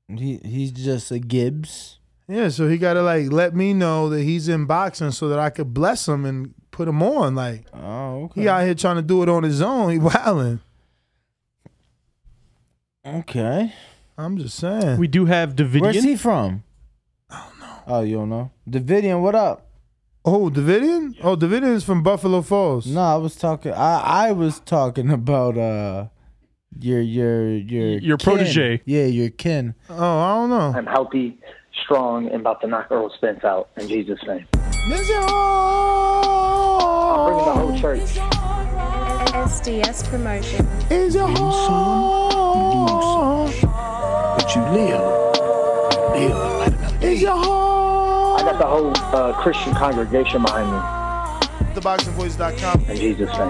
[0.08, 1.98] he he's just a Gibbs.
[2.28, 5.40] Yeah, so he got to like let me know that he's in boxing so that
[5.40, 7.34] I could bless him and put him on.
[7.34, 8.42] Like, oh, okay.
[8.42, 9.90] he out here trying to do it on his own.
[9.90, 10.60] He wilding.
[13.04, 13.74] Okay.
[14.18, 14.97] I'm just saying.
[14.99, 15.82] We do have Davidian.
[15.82, 16.64] Where's he from?
[17.30, 17.76] I don't know.
[17.88, 18.51] Oh, you don't know.
[18.70, 19.68] Davidian, what up?
[20.24, 21.16] Oh, Davidian?
[21.24, 22.86] Oh, Davidian is from Buffalo Falls.
[22.86, 23.72] No, I was talking.
[23.74, 26.07] I I was talking about uh
[26.80, 28.24] your your your Your kin.
[28.38, 28.82] protege.
[28.86, 29.74] Yeah, your kin.
[29.89, 30.74] Oh, I don't know.
[30.78, 31.39] I'm healthy,
[31.84, 34.45] strong, and about to knock Errol Spence out in Jesus' name.
[34.53, 34.89] I'm
[37.26, 38.01] bringing the whole church.
[39.34, 40.66] SDS promotion.
[40.91, 41.28] Is your
[44.42, 45.02] But you live.
[46.16, 47.04] Live.
[47.04, 50.78] Is your I got the whole uh, Christian congregation behind me
[51.76, 52.86] TheBoxingVoice.com.
[52.89, 53.50] in Jesus' name.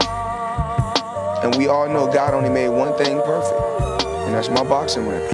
[1.46, 5.32] And we all know God only made one thing perfect, and that's my boxing ring.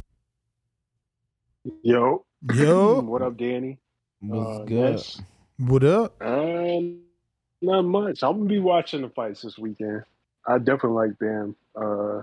[1.82, 2.24] Yo.
[2.54, 3.00] Yo.
[3.00, 3.78] what up, Danny?
[4.20, 4.92] What's Uh, good?
[4.92, 5.20] Ness?
[5.58, 6.22] What up?
[6.22, 7.00] Um,
[7.62, 8.22] not much.
[8.22, 10.04] I'm gonna be watching the fights this weekend.
[10.46, 11.56] I definitely like them.
[11.74, 12.22] Uh,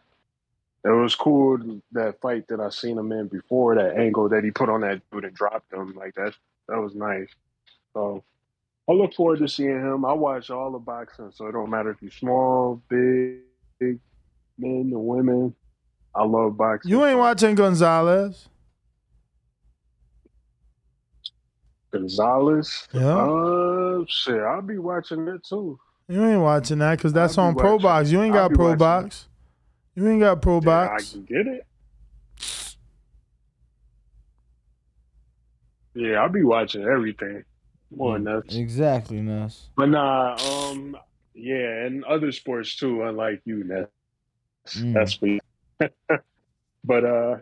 [0.86, 4.52] it was cool that fight that I seen him in before that angle that he
[4.52, 6.36] put on that dude and dropped him like that.
[6.68, 7.28] That was nice.
[7.94, 8.24] So
[8.88, 10.06] I look forward to seeing him.
[10.06, 13.40] I watch all the boxing, so it don't matter if you're small, big,
[13.80, 14.00] big
[14.60, 15.56] men or women.
[16.14, 16.92] I love boxing.
[16.92, 18.48] You ain't watching Gonzalez.
[21.92, 22.88] Gonzalez.
[22.94, 23.18] Yeah.
[23.18, 25.80] Uh, shit, I'll be watching it too.
[26.08, 27.84] You ain't watching that because that's on Pro watching.
[27.84, 28.12] Box.
[28.12, 29.28] You ain't got Pro Box.
[29.96, 31.66] You ain't got Pro Yeah, I can get it.
[35.94, 37.46] Yeah, I'll be watching everything.
[37.96, 38.54] More than that.
[38.54, 39.70] Exactly, Ness.
[39.78, 40.98] But nah, um,
[41.34, 43.88] yeah, and other sports too, unlike you, Ness.
[44.78, 44.94] Mm.
[44.94, 45.40] That's me.
[46.84, 47.38] but uh,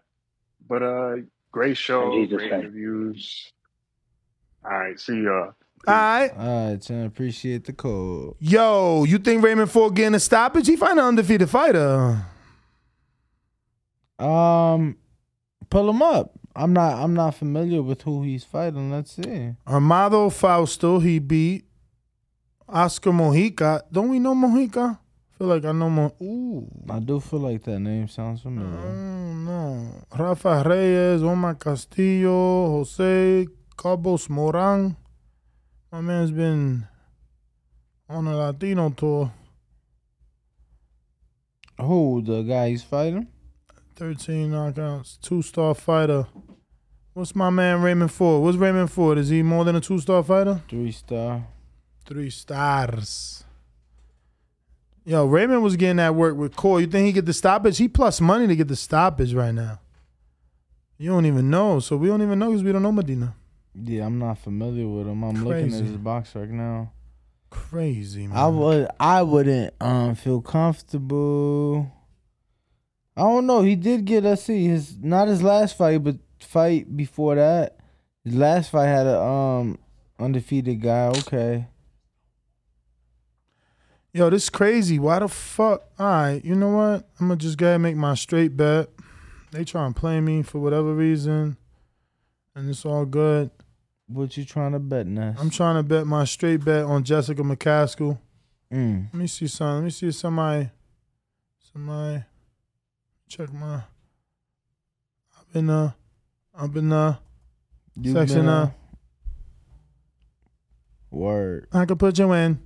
[0.70, 1.16] but uh,
[1.51, 2.60] great show, great name.
[2.60, 3.51] interviews.
[4.64, 5.54] All right, see y'all.
[5.86, 6.32] All right.
[6.38, 7.06] All right, Chen.
[7.06, 8.38] Appreciate the call.
[8.39, 10.68] Yo, you think Raymond Ford getting a stoppage?
[10.68, 12.26] He find an undefeated fighter.
[14.20, 14.97] Um,
[15.70, 16.34] pull him up.
[16.55, 17.03] I'm not.
[17.03, 18.91] I'm not familiar with who he's fighting.
[18.91, 19.55] Let's see.
[19.68, 21.66] Armado Fausto, he beat
[22.70, 23.82] Oscar Mojica.
[23.91, 24.99] Don't we know Mojica?
[25.43, 26.16] feel like I know Mo.
[26.22, 26.70] Ooh.
[26.89, 28.70] I do feel like that name sounds familiar.
[28.70, 30.05] No.
[30.18, 34.95] Rafa Reyes, Omar Castillo, Jose Cabos Moran.
[35.91, 36.88] My man's been
[38.07, 39.34] on a Latino tour.
[41.82, 43.28] Who the guy he's fighting?
[43.96, 46.28] 13 knockouts, two star fighter.
[47.14, 48.44] What's my man Raymond Ford?
[48.44, 49.18] What's Raymond Ford?
[49.18, 50.62] Is he more than a two star fighter?
[50.68, 51.46] Three star.
[52.06, 53.44] Three stars.
[55.06, 56.80] Yo, Raymond was getting that work with Core.
[56.82, 57.78] You think he get the stoppage?
[57.78, 59.80] He plus money to get the stoppage right now.
[60.98, 63.36] You don't even know, so we don't even know because we don't know Medina.
[63.76, 65.24] Yeah, I'm not familiar with him.
[65.24, 66.94] I'm looking at his box right now.
[67.50, 68.38] Crazy man.
[68.38, 71.91] I would I wouldn't um feel comfortable.
[73.16, 73.61] I don't know.
[73.61, 77.78] He did get let's see his not his last fight, but fight before that.
[78.24, 79.78] His last fight had a um
[80.20, 81.07] undefeated guy.
[81.07, 81.68] Okay.
[84.14, 84.99] Yo, this crazy.
[84.99, 85.84] Why the fuck?
[85.97, 87.09] All right, you know what?
[87.20, 88.89] I'm gonna just go ahead and make my straight bet.
[89.51, 91.57] They try and play me for whatever reason,
[92.55, 93.49] and it's all good.
[94.07, 95.38] What you trying to bet, Ness?
[95.39, 98.20] I'm trying to bet my straight bet on Jessica McCaskill.
[98.72, 99.07] Mm.
[99.11, 99.76] Let me see something.
[99.76, 100.70] Let me see if somebody,
[101.72, 102.24] somebody,
[103.34, 103.82] check my.
[105.40, 105.92] I've been uh,
[106.54, 107.16] I've been uh,
[108.00, 108.72] You section been, uh.
[111.10, 111.68] Word.
[111.74, 112.60] I can put you in.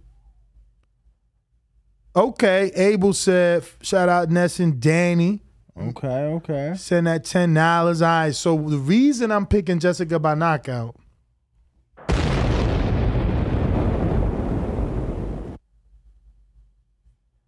[2.13, 5.41] Okay, Abel said, shout out Ness and Danny.
[5.79, 6.73] Okay, okay.
[6.75, 8.01] Send that ten dollars.
[8.01, 8.35] All right.
[8.35, 10.97] So the reason I'm picking Jessica by knockout.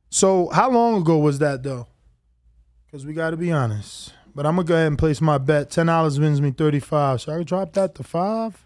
[0.09, 1.87] So how long ago was that though?
[2.89, 4.13] Because we got to be honest.
[4.33, 5.69] But I'm gonna go ahead and place my bet.
[5.69, 7.21] Ten dollars wins me thirty five.
[7.21, 8.63] Should I drop that to five?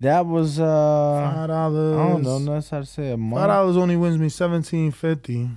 [0.00, 1.98] That was uh Five dollars.
[1.98, 2.54] I don't know.
[2.54, 3.40] That's how to say a month.
[3.40, 5.48] Five dollars only wins me seventeen fifty.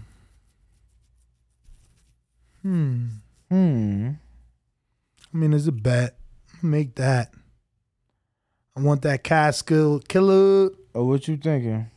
[2.62, 3.08] Hmm.
[3.50, 4.10] Hmm.
[5.34, 6.18] I mean, it's a bet.
[6.62, 7.32] Make that.
[8.76, 10.70] I want that Castle killer.
[10.96, 11.90] Oh, what you thinking?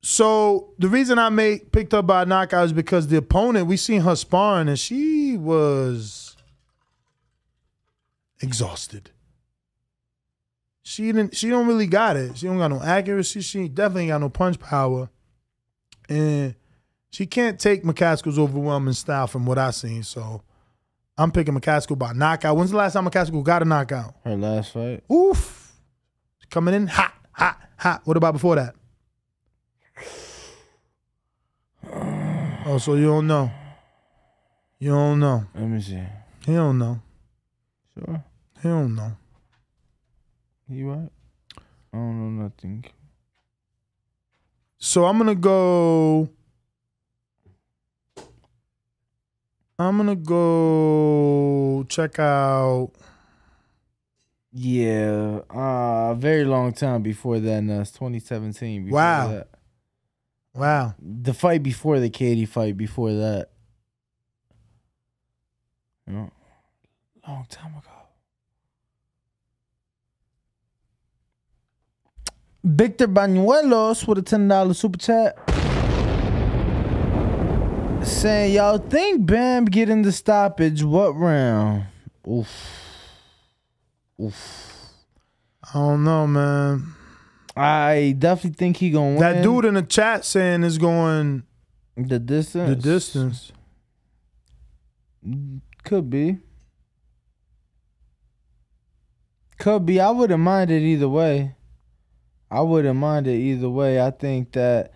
[0.00, 4.02] So the reason I made picked up by knockout is because the opponent we seen
[4.02, 6.36] her sparring and she was
[8.40, 9.10] exhausted.
[10.82, 11.36] She didn't.
[11.36, 12.38] She don't really got it.
[12.38, 13.42] She don't got no accuracy.
[13.42, 15.10] She definitely got no punch power,
[16.08, 16.54] and
[17.10, 20.02] she can't take McCaskill's overwhelming style from what I seen.
[20.02, 20.42] So
[21.18, 22.56] I'm picking McCaskill by knockout.
[22.56, 24.14] When's the last time McCaskill got a knockout?
[24.24, 25.04] Her last fight.
[25.12, 25.74] Oof,
[26.48, 28.00] coming in hot, hot, hot.
[28.06, 28.74] What about before that?
[32.70, 33.50] Oh, so you don't know?
[34.78, 35.42] You don't know?
[35.54, 36.02] Let me see.
[36.44, 37.00] He don't know.
[37.94, 38.22] Sure.
[38.62, 39.12] He don't know.
[40.68, 41.08] You right?
[41.94, 42.84] I don't know nothing.
[44.76, 46.28] So I'm gonna go.
[49.78, 52.90] I'm gonna go check out.
[54.52, 57.50] Yeah, uh, a very long time before that.
[57.60, 58.84] And that's 2017.
[58.84, 59.28] Before Wow.
[59.28, 59.48] That.
[60.58, 60.94] Wow.
[61.00, 62.76] The fight before the Katie fight.
[62.76, 63.50] Before that.
[66.08, 66.30] You know,
[67.26, 67.90] long time ago.
[72.64, 75.38] Victor Banuelos with a ten dollar super chat.
[78.04, 80.82] Saying y'all think Bam getting the stoppage?
[80.82, 81.84] What round?
[82.26, 82.50] Oof.
[84.20, 84.74] Oof.
[85.72, 86.94] I don't know, man.
[87.58, 89.18] I definitely think he gonna win.
[89.18, 91.42] That dude in the chat saying is going
[91.96, 92.68] the distance.
[92.68, 93.52] the distance.
[95.84, 96.38] Could be.
[99.58, 100.00] Could be.
[100.00, 101.56] I wouldn't mind it either way.
[102.50, 104.00] I wouldn't mind it either way.
[104.00, 104.92] I think that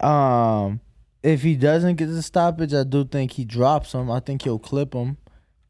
[0.00, 0.80] um
[1.22, 4.10] if he doesn't get the stoppage, I do think he drops him.
[4.10, 5.18] I think he'll clip him.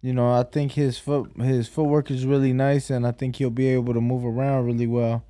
[0.01, 3.51] You know, I think his foot his footwork is really nice and I think he'll
[3.51, 5.25] be able to move around really well.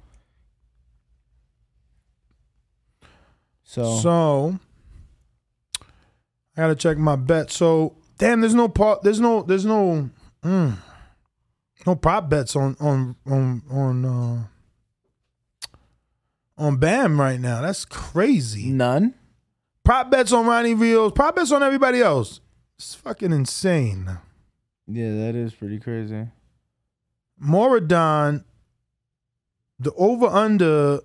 [3.71, 4.59] So, So
[6.57, 7.53] I gotta check my bet.
[7.53, 9.05] So damn, there's no part.
[9.05, 9.43] There's no.
[9.43, 10.11] There's no.
[10.43, 10.77] Mm,
[11.87, 14.45] no prop bets on on on on uh,
[16.59, 17.61] on Bam right now.
[17.61, 18.73] That's crazy.
[18.73, 19.15] None.
[19.85, 21.13] Prop bets on Ronnie Rios.
[21.13, 22.41] Prop bets on everybody else.
[22.77, 24.19] It's fucking insane.
[24.89, 26.27] yeah, that is pretty crazy.
[27.41, 28.43] Murodjon,
[29.79, 31.03] the over under.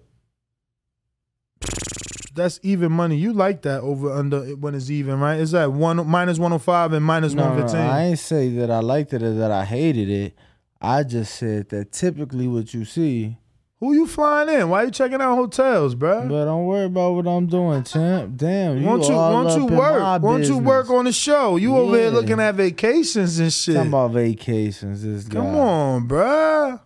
[2.36, 3.16] That's even money.
[3.16, 5.40] You like that over under when it's even, right?
[5.40, 7.66] Is that one minus one hundred five and minus No, one no.
[7.74, 10.38] I ain't say that I liked it or that I hated it.
[10.82, 13.38] I just said that typically what you see.
[13.80, 14.70] Who you flying in?
[14.70, 16.28] Why you checking out hotels, bro?
[16.28, 18.38] But don't worry about what I'm doing, champ.
[18.38, 20.22] Damn, you Won't you all won't you work?
[20.22, 21.58] Won't you work on the show?
[21.58, 23.76] You over here looking at vacations and shit.
[23.76, 25.40] Talking about vacations, this guy.
[25.40, 26.82] Come on, bruh.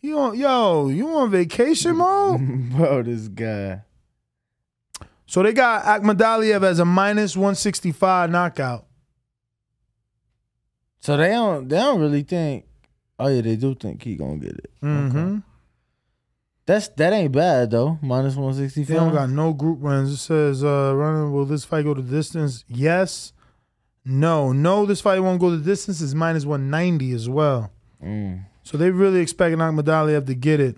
[0.00, 2.70] You on yo, you on vacation mode?
[2.76, 3.82] bro, this guy.
[5.26, 8.86] So they got Akhmadaliev as a minus 165 knockout.
[11.00, 12.64] So they don't they don't really think.
[13.18, 14.70] Oh yeah, they do think he gonna get it.
[14.82, 15.38] Mm-hmm.
[16.66, 17.98] That's that ain't bad though.
[18.00, 18.88] Minus one sixty five.
[18.88, 20.10] They don't got no group wins.
[20.10, 22.64] It says, uh, running, will this fight go to distance?
[22.68, 23.34] Yes.
[24.04, 24.52] No.
[24.52, 26.00] No, this fight won't go to distance.
[26.00, 27.70] It's minus 190 as well.
[28.02, 28.46] Mm.
[28.62, 30.76] So they really expect Akhmadaliev to get it.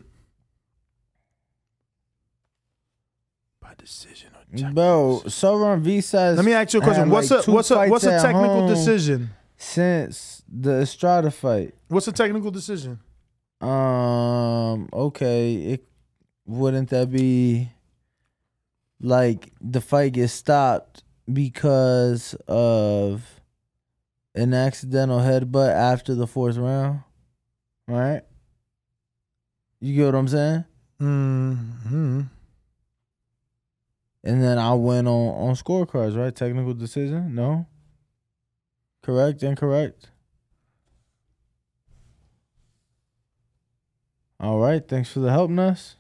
[4.74, 6.36] Bro, Sor Rungvisai.
[6.36, 7.10] Let me ask you a question.
[7.10, 9.30] What's a- what's a- what's a technical decision?
[9.56, 11.74] Since the Estrada fight.
[11.88, 12.98] What's a technical decision?
[13.60, 14.88] Um.
[14.92, 15.54] Okay.
[15.72, 15.84] It
[16.46, 17.70] wouldn't that be
[19.00, 21.02] like the fight gets stopped
[21.32, 23.22] because of
[24.34, 27.00] an accidental headbutt after the fourth round,
[27.88, 28.22] right?
[29.80, 30.64] You get what I'm saying?
[30.98, 31.52] Hmm.
[31.88, 32.20] Hmm.
[34.27, 36.35] And then I went on on scorecards, right?
[36.35, 37.32] Technical decision?
[37.36, 37.69] No.
[39.05, 39.40] Correct?
[39.44, 40.11] Incorrect?
[44.40, 44.86] All right.
[44.86, 45.94] Thanks for the help, Nuss.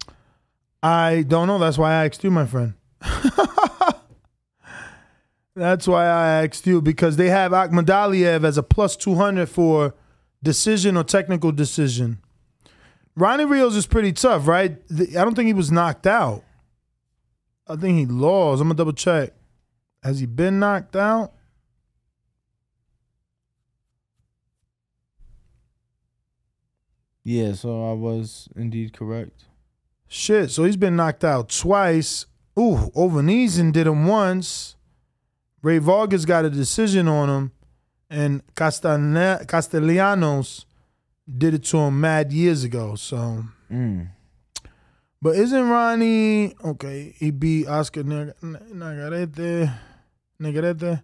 [0.82, 1.60] I don't know.
[1.60, 2.74] That's why I asked you, my friend.
[5.54, 9.94] That's why I asked you because they have Akhmadaliev as a plus 200 for
[10.42, 12.18] decision or technical decision.
[13.14, 14.78] Ronnie Rios is pretty tough, right?
[14.90, 16.42] I don't think he was knocked out.
[17.68, 18.60] I think he lost.
[18.60, 19.32] I'm going to double check.
[20.02, 21.32] Has he been knocked out?
[27.24, 29.44] Yeah, so I was indeed correct.
[30.06, 30.50] Shit.
[30.50, 32.26] So he's been knocked out twice.
[32.58, 34.76] Ooh, Hovhannisyan did him once.
[35.62, 37.52] Rey Vargas got a decision on him.
[38.08, 40.64] And Castane- Castellanos
[41.36, 42.94] did it to him mad years ago.
[42.94, 44.10] So, Mm.
[45.26, 47.12] But isn't Ronnie okay?
[47.18, 49.76] He beat Oscar Neg- Negrete,
[50.40, 51.02] Negrete,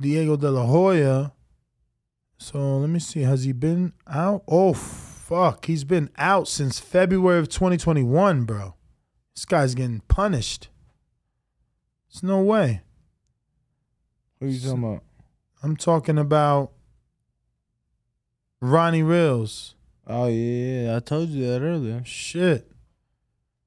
[0.00, 1.32] Diego De La Hoya.
[2.38, 3.22] So let me see.
[3.22, 4.44] Has he been out?
[4.46, 8.76] Oh fuck, he's been out since February of 2021, bro.
[9.34, 10.68] This guy's getting punished.
[12.08, 12.82] There's no way.
[14.38, 15.02] Who you talking about?
[15.60, 16.70] I'm talking about
[18.60, 19.74] Ronnie Rios.
[20.06, 22.04] Oh yeah, I told you that earlier.
[22.04, 22.74] Shit.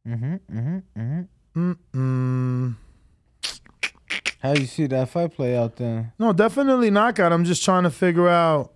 [0.10, 0.58] Mm-hmm.
[0.58, 1.00] Mm-hmm.
[1.00, 1.74] Mm-hmm.
[1.96, 2.76] Mm-mm.
[4.40, 6.14] How you see that fight play out then?
[6.18, 7.32] No, definitely knockout.
[7.32, 8.74] I'm just trying to figure out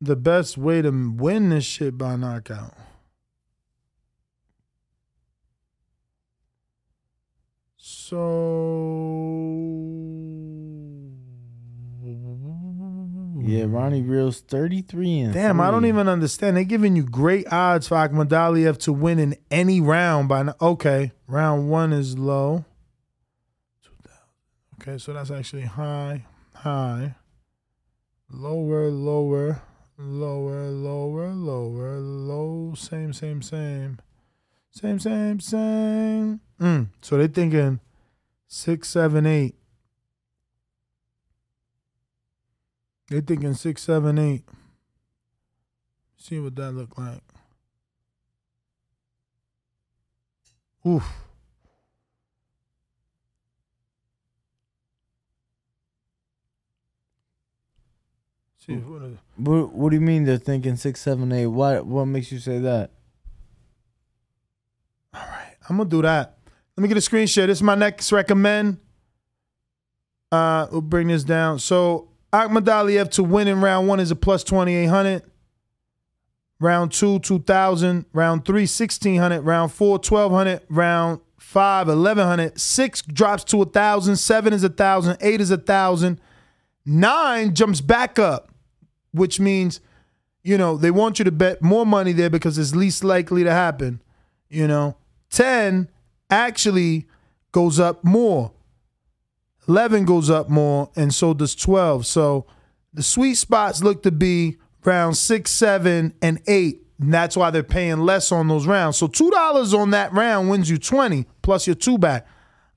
[0.00, 2.74] the best way to win this shit by knockout.
[7.76, 8.99] So
[13.50, 16.56] Yeah, Ronnie Rios 33 and Damn, I don't even understand.
[16.56, 20.54] They're giving you great odds for Akhmadaliev to win in any round by now.
[20.60, 22.64] Okay, round one is low.
[24.80, 26.24] Okay, so that's actually high,
[26.54, 27.16] high,
[28.30, 29.60] lower, lower,
[29.98, 33.98] lower, lower, lower, low, same, same, same,
[34.70, 36.40] same, same, same.
[36.58, 36.88] Mm.
[37.02, 37.80] So they're thinking
[38.46, 39.59] six, seven, eight.
[43.10, 44.44] They're thinking six, seven, eight.
[46.16, 47.20] See what that look like.
[50.86, 51.04] Oof.
[58.64, 61.46] See what is What, what do you mean they're thinking six, seven, eight?
[61.46, 62.92] What what makes you say that?
[65.12, 65.56] All right.
[65.68, 66.38] I'm gonna do that.
[66.76, 67.48] Let me get a screen share.
[67.48, 68.78] This is my next recommend.
[70.30, 71.58] Uh, we'll bring this down.
[71.58, 75.22] So Akhmadaliev to win in round one is a plus twenty eight hundred.
[76.60, 78.06] Round two, two thousand.
[78.12, 79.40] Round three, sixteen hundred.
[79.40, 80.60] Round four, twelve hundred.
[80.68, 82.60] Round five, eleven hundred.
[82.60, 84.16] Six drops to a thousand.
[84.16, 85.16] Seven is a thousand.
[85.20, 86.20] Eight is a thousand.
[86.84, 88.50] Nine jumps back up,
[89.12, 89.80] which means,
[90.42, 93.50] you know, they want you to bet more money there because it's least likely to
[93.52, 94.00] happen.
[94.48, 94.96] You know,
[95.30, 95.88] 10
[96.30, 97.06] actually
[97.52, 98.52] goes up more.
[99.70, 102.04] 11 goes up more, and so does 12.
[102.04, 102.44] So
[102.92, 106.82] the sweet spots look to be round six, seven, and eight.
[106.98, 108.96] And that's why they're paying less on those rounds.
[108.96, 112.26] So $2 on that round wins you 20 plus your two back.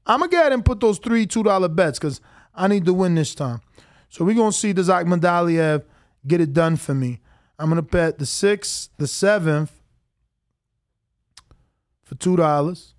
[0.06, 2.22] I'm going to go ahead and put those three $2 bets because
[2.54, 3.62] I need to win this time.
[4.10, 5.86] So we're going to see does Akhmadaliev
[6.28, 7.22] get it done for me.
[7.58, 9.72] I'm going to bet the sixth, the seventh,
[12.04, 12.94] for two dollars.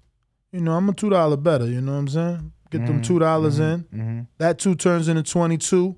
[0.51, 1.67] You know, I'm a two dollar better.
[1.67, 2.53] You know what I'm saying?
[2.79, 4.01] Get them Mhm, two dollars mhm, in.
[4.01, 4.27] mhm.
[4.39, 5.95] That two turns into 22.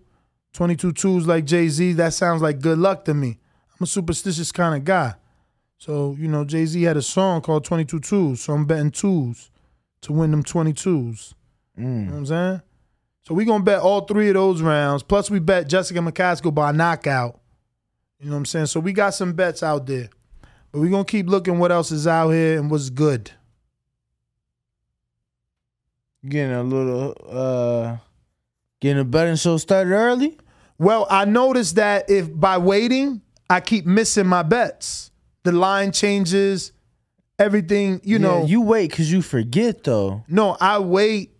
[0.53, 1.94] 22 twos like Jay Z.
[1.94, 3.39] That sounds like good luck to me.
[3.78, 5.15] I'm a superstitious kind of guy.
[5.78, 8.43] So you know, Jay Z had a song called 22 twos.
[8.43, 9.51] So I'm betting twos
[10.03, 11.35] to win them 22s.
[11.78, 12.61] You know what I'm saying?
[13.23, 15.03] So we gonna bet all three of those rounds.
[15.03, 17.40] Plus we bet Jessica McCaskill by knockout.
[18.20, 18.66] You know what I'm saying?
[18.66, 20.09] So we got some bets out there.
[20.73, 23.31] But we're gonna keep looking what else is out here and what's good.
[26.28, 27.97] Getting a little uh
[28.81, 30.39] getting a betting show started early.
[30.78, 35.11] Well, I noticed that if by waiting, I keep missing my bets.
[35.44, 36.73] The line changes,
[37.39, 38.44] everything, you Yeah, know.
[38.47, 40.24] you wait because you forget though.
[40.28, 41.36] No, I wait,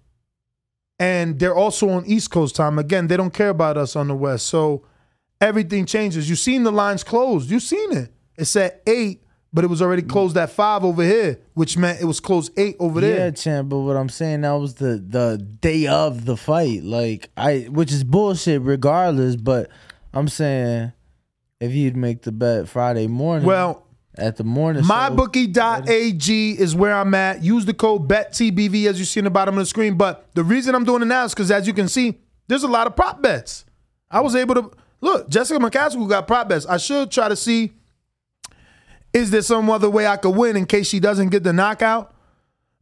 [0.99, 2.79] and they're also on East Coast time.
[2.79, 4.85] Again, they don't care about us on the West, so
[5.41, 6.29] everything changes.
[6.31, 7.51] You've seen the lines closed?
[7.51, 8.13] You've seen it?
[8.39, 9.23] It's at eight,
[9.57, 12.77] but it was already closed at five over here, which meant it was closed eight
[12.79, 13.17] over there.
[13.17, 13.71] Yeah, champ.
[13.71, 17.91] But what I'm saying that was the the day of the fight, like I, which
[17.91, 19.35] is bullshit regardless.
[19.35, 19.71] But
[20.13, 20.93] I'm saying
[21.59, 23.87] if you'd make the bet Friday morning, Well,
[24.19, 27.43] at the morning, MyBookie.ag is where I'm at.
[27.43, 29.97] Use the code BETTBV as you see in the bottom of the screen.
[29.97, 32.69] But the reason I'm doing it now is because, as you can see, there's a
[32.69, 33.65] lot of prop bets.
[34.11, 34.71] I was able to
[35.01, 35.31] look.
[35.31, 36.67] Jessica McCaskill got prop bets.
[36.67, 37.73] I should try to see
[39.17, 42.15] is there some other way I could win in case she doesn't get the knockout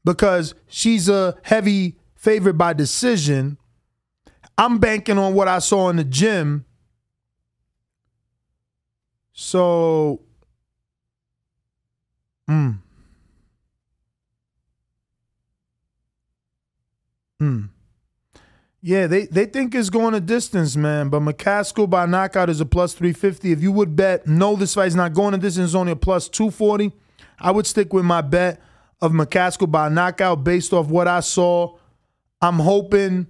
[0.04, 3.56] because she's a heavy favorite by decision.
[4.58, 6.64] I'm banking on what I saw in the gym.
[9.32, 10.20] So
[12.48, 12.78] Mm.
[17.40, 17.73] Mm.
[18.86, 21.08] Yeah, they, they think it's going a distance, man.
[21.08, 23.50] But McCaskill by knockout is a plus 350.
[23.50, 26.28] If you would bet, no, this fight's not going a distance, it's only a plus
[26.28, 26.92] 240.
[27.38, 28.60] I would stick with my bet
[29.00, 31.78] of McCaskill by knockout based off what I saw.
[32.42, 33.26] I'm hoping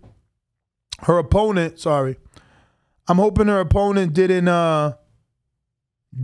[1.02, 2.16] her opponent, sorry,
[3.06, 4.94] I'm hoping her opponent didn't uh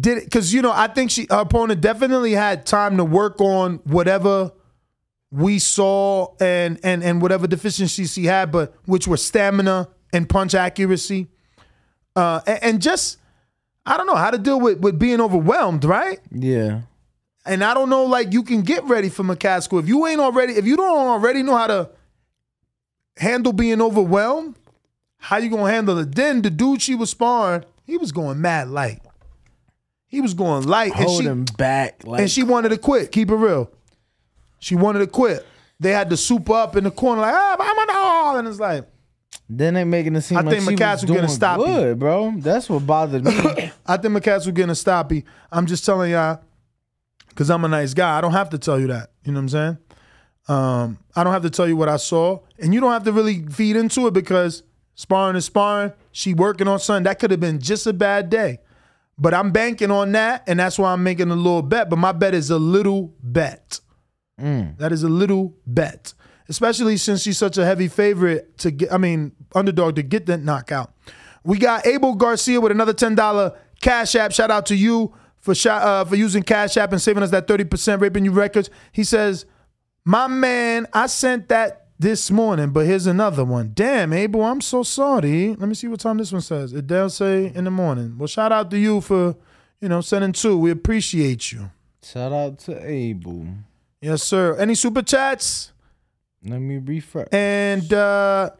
[0.01, 3.41] did it because you know I think she her opponent definitely had time to work
[3.41, 4.51] on whatever
[5.31, 10.55] we saw and and and whatever deficiencies he had, but which were stamina and punch
[10.55, 11.29] accuracy,
[12.17, 13.19] uh, and, and just
[13.87, 16.21] I don't know how to deal with with being overwhelmed, right?
[16.31, 16.83] Yeah.
[17.47, 20.55] And I don't know, like you can get ready for McCaskill if you ain't already
[20.55, 21.91] if you don't already know how to
[23.17, 24.57] handle being overwhelmed.
[25.23, 26.15] How you gonna handle it?
[26.15, 29.03] Then the dude she was sparring, he was going mad light.
[30.07, 33.13] He was going light, and she him back, like and she wanted to quit.
[33.13, 33.71] Keep it real.
[34.61, 35.47] She wanted to quit.
[35.81, 38.61] They had to soup up in the corner like, ah, I'm an all, and it's
[38.61, 38.87] like,
[39.49, 41.65] then they making it seem I like think she McCaskill was gonna doing stop you.
[41.67, 42.35] good, bro.
[42.37, 43.33] That's what bothered me.
[43.87, 45.25] I think McCaskill getting a stoppy.
[45.51, 46.41] I'm just telling y'all
[47.31, 48.17] because I'm a nice guy.
[48.17, 49.11] I don't have to tell you that.
[49.25, 49.79] You know what I'm saying?
[50.49, 53.13] Um, I don't have to tell you what I saw, and you don't have to
[53.13, 54.63] really feed into it because
[54.95, 55.93] sparring is sparring.
[56.13, 58.59] She working on something that could have been just a bad day,
[59.19, 61.89] but I'm banking on that, and that's why I'm making a little bet.
[61.91, 63.81] But my bet is a little bet.
[64.79, 66.15] That is a little bet,
[66.49, 68.93] especially since she's such a heavy favorite to get.
[68.93, 70.93] I mean, underdog to get that knockout.
[71.45, 74.33] We got Abel Garcia with another ten dollar Cash App.
[74.33, 77.47] Shout out to you for sh- uh, for using Cash App and saving us that
[77.47, 78.69] thirty percent raping you records.
[78.93, 79.47] He says,
[80.05, 83.73] "My man, I sent that this morning, but here's another one.
[83.75, 85.49] Damn, Abel, I'm so sorry.
[85.49, 86.73] Let me see what time this one says.
[86.73, 88.17] It does say in the morning.
[88.19, 89.37] Well, shout out to you for
[89.81, 90.59] you know sending two.
[90.59, 91.71] We appreciate you.
[92.03, 93.47] Shout out to Abel.
[94.01, 94.57] Yes, sir.
[94.57, 95.73] Any super chats?
[96.45, 97.29] Let me refresh.
[97.33, 98.51] And uh,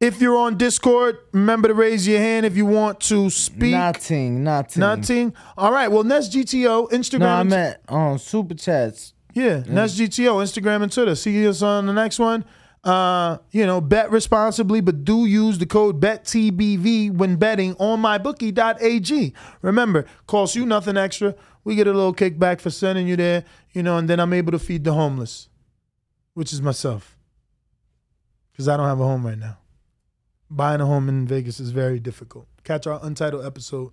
[0.00, 3.72] if you're on Discord, remember to raise your hand if you want to speak.
[3.72, 4.80] Nothing, nothing.
[4.80, 5.34] Nothing.
[5.56, 5.86] All right.
[5.88, 7.20] Well, Nest GTO, Instagram.
[7.20, 9.14] No, I meant on super chats.
[9.34, 11.14] yeah, Nest GTO, Instagram and Twitter.
[11.14, 12.44] See us on the next one.
[12.84, 19.34] Uh, you know, bet responsibly, but do use the code BETTBV when betting on mybookie.ag.
[19.62, 21.34] Remember, costs you nothing extra.
[21.62, 24.50] We get a little kickback for sending you there, you know, and then I'm able
[24.52, 25.48] to feed the homeless,
[26.34, 27.16] which is myself.
[28.50, 29.58] Because I don't have a home right now.
[30.50, 32.48] Buying a home in Vegas is very difficult.
[32.64, 33.92] Catch our untitled episode.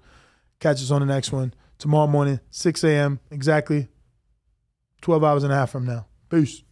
[0.60, 3.20] Catch us on the next one tomorrow morning, 6 a.m.
[3.32, 3.88] exactly
[5.02, 6.06] 12 hours and a half from now.
[6.30, 6.64] Peace.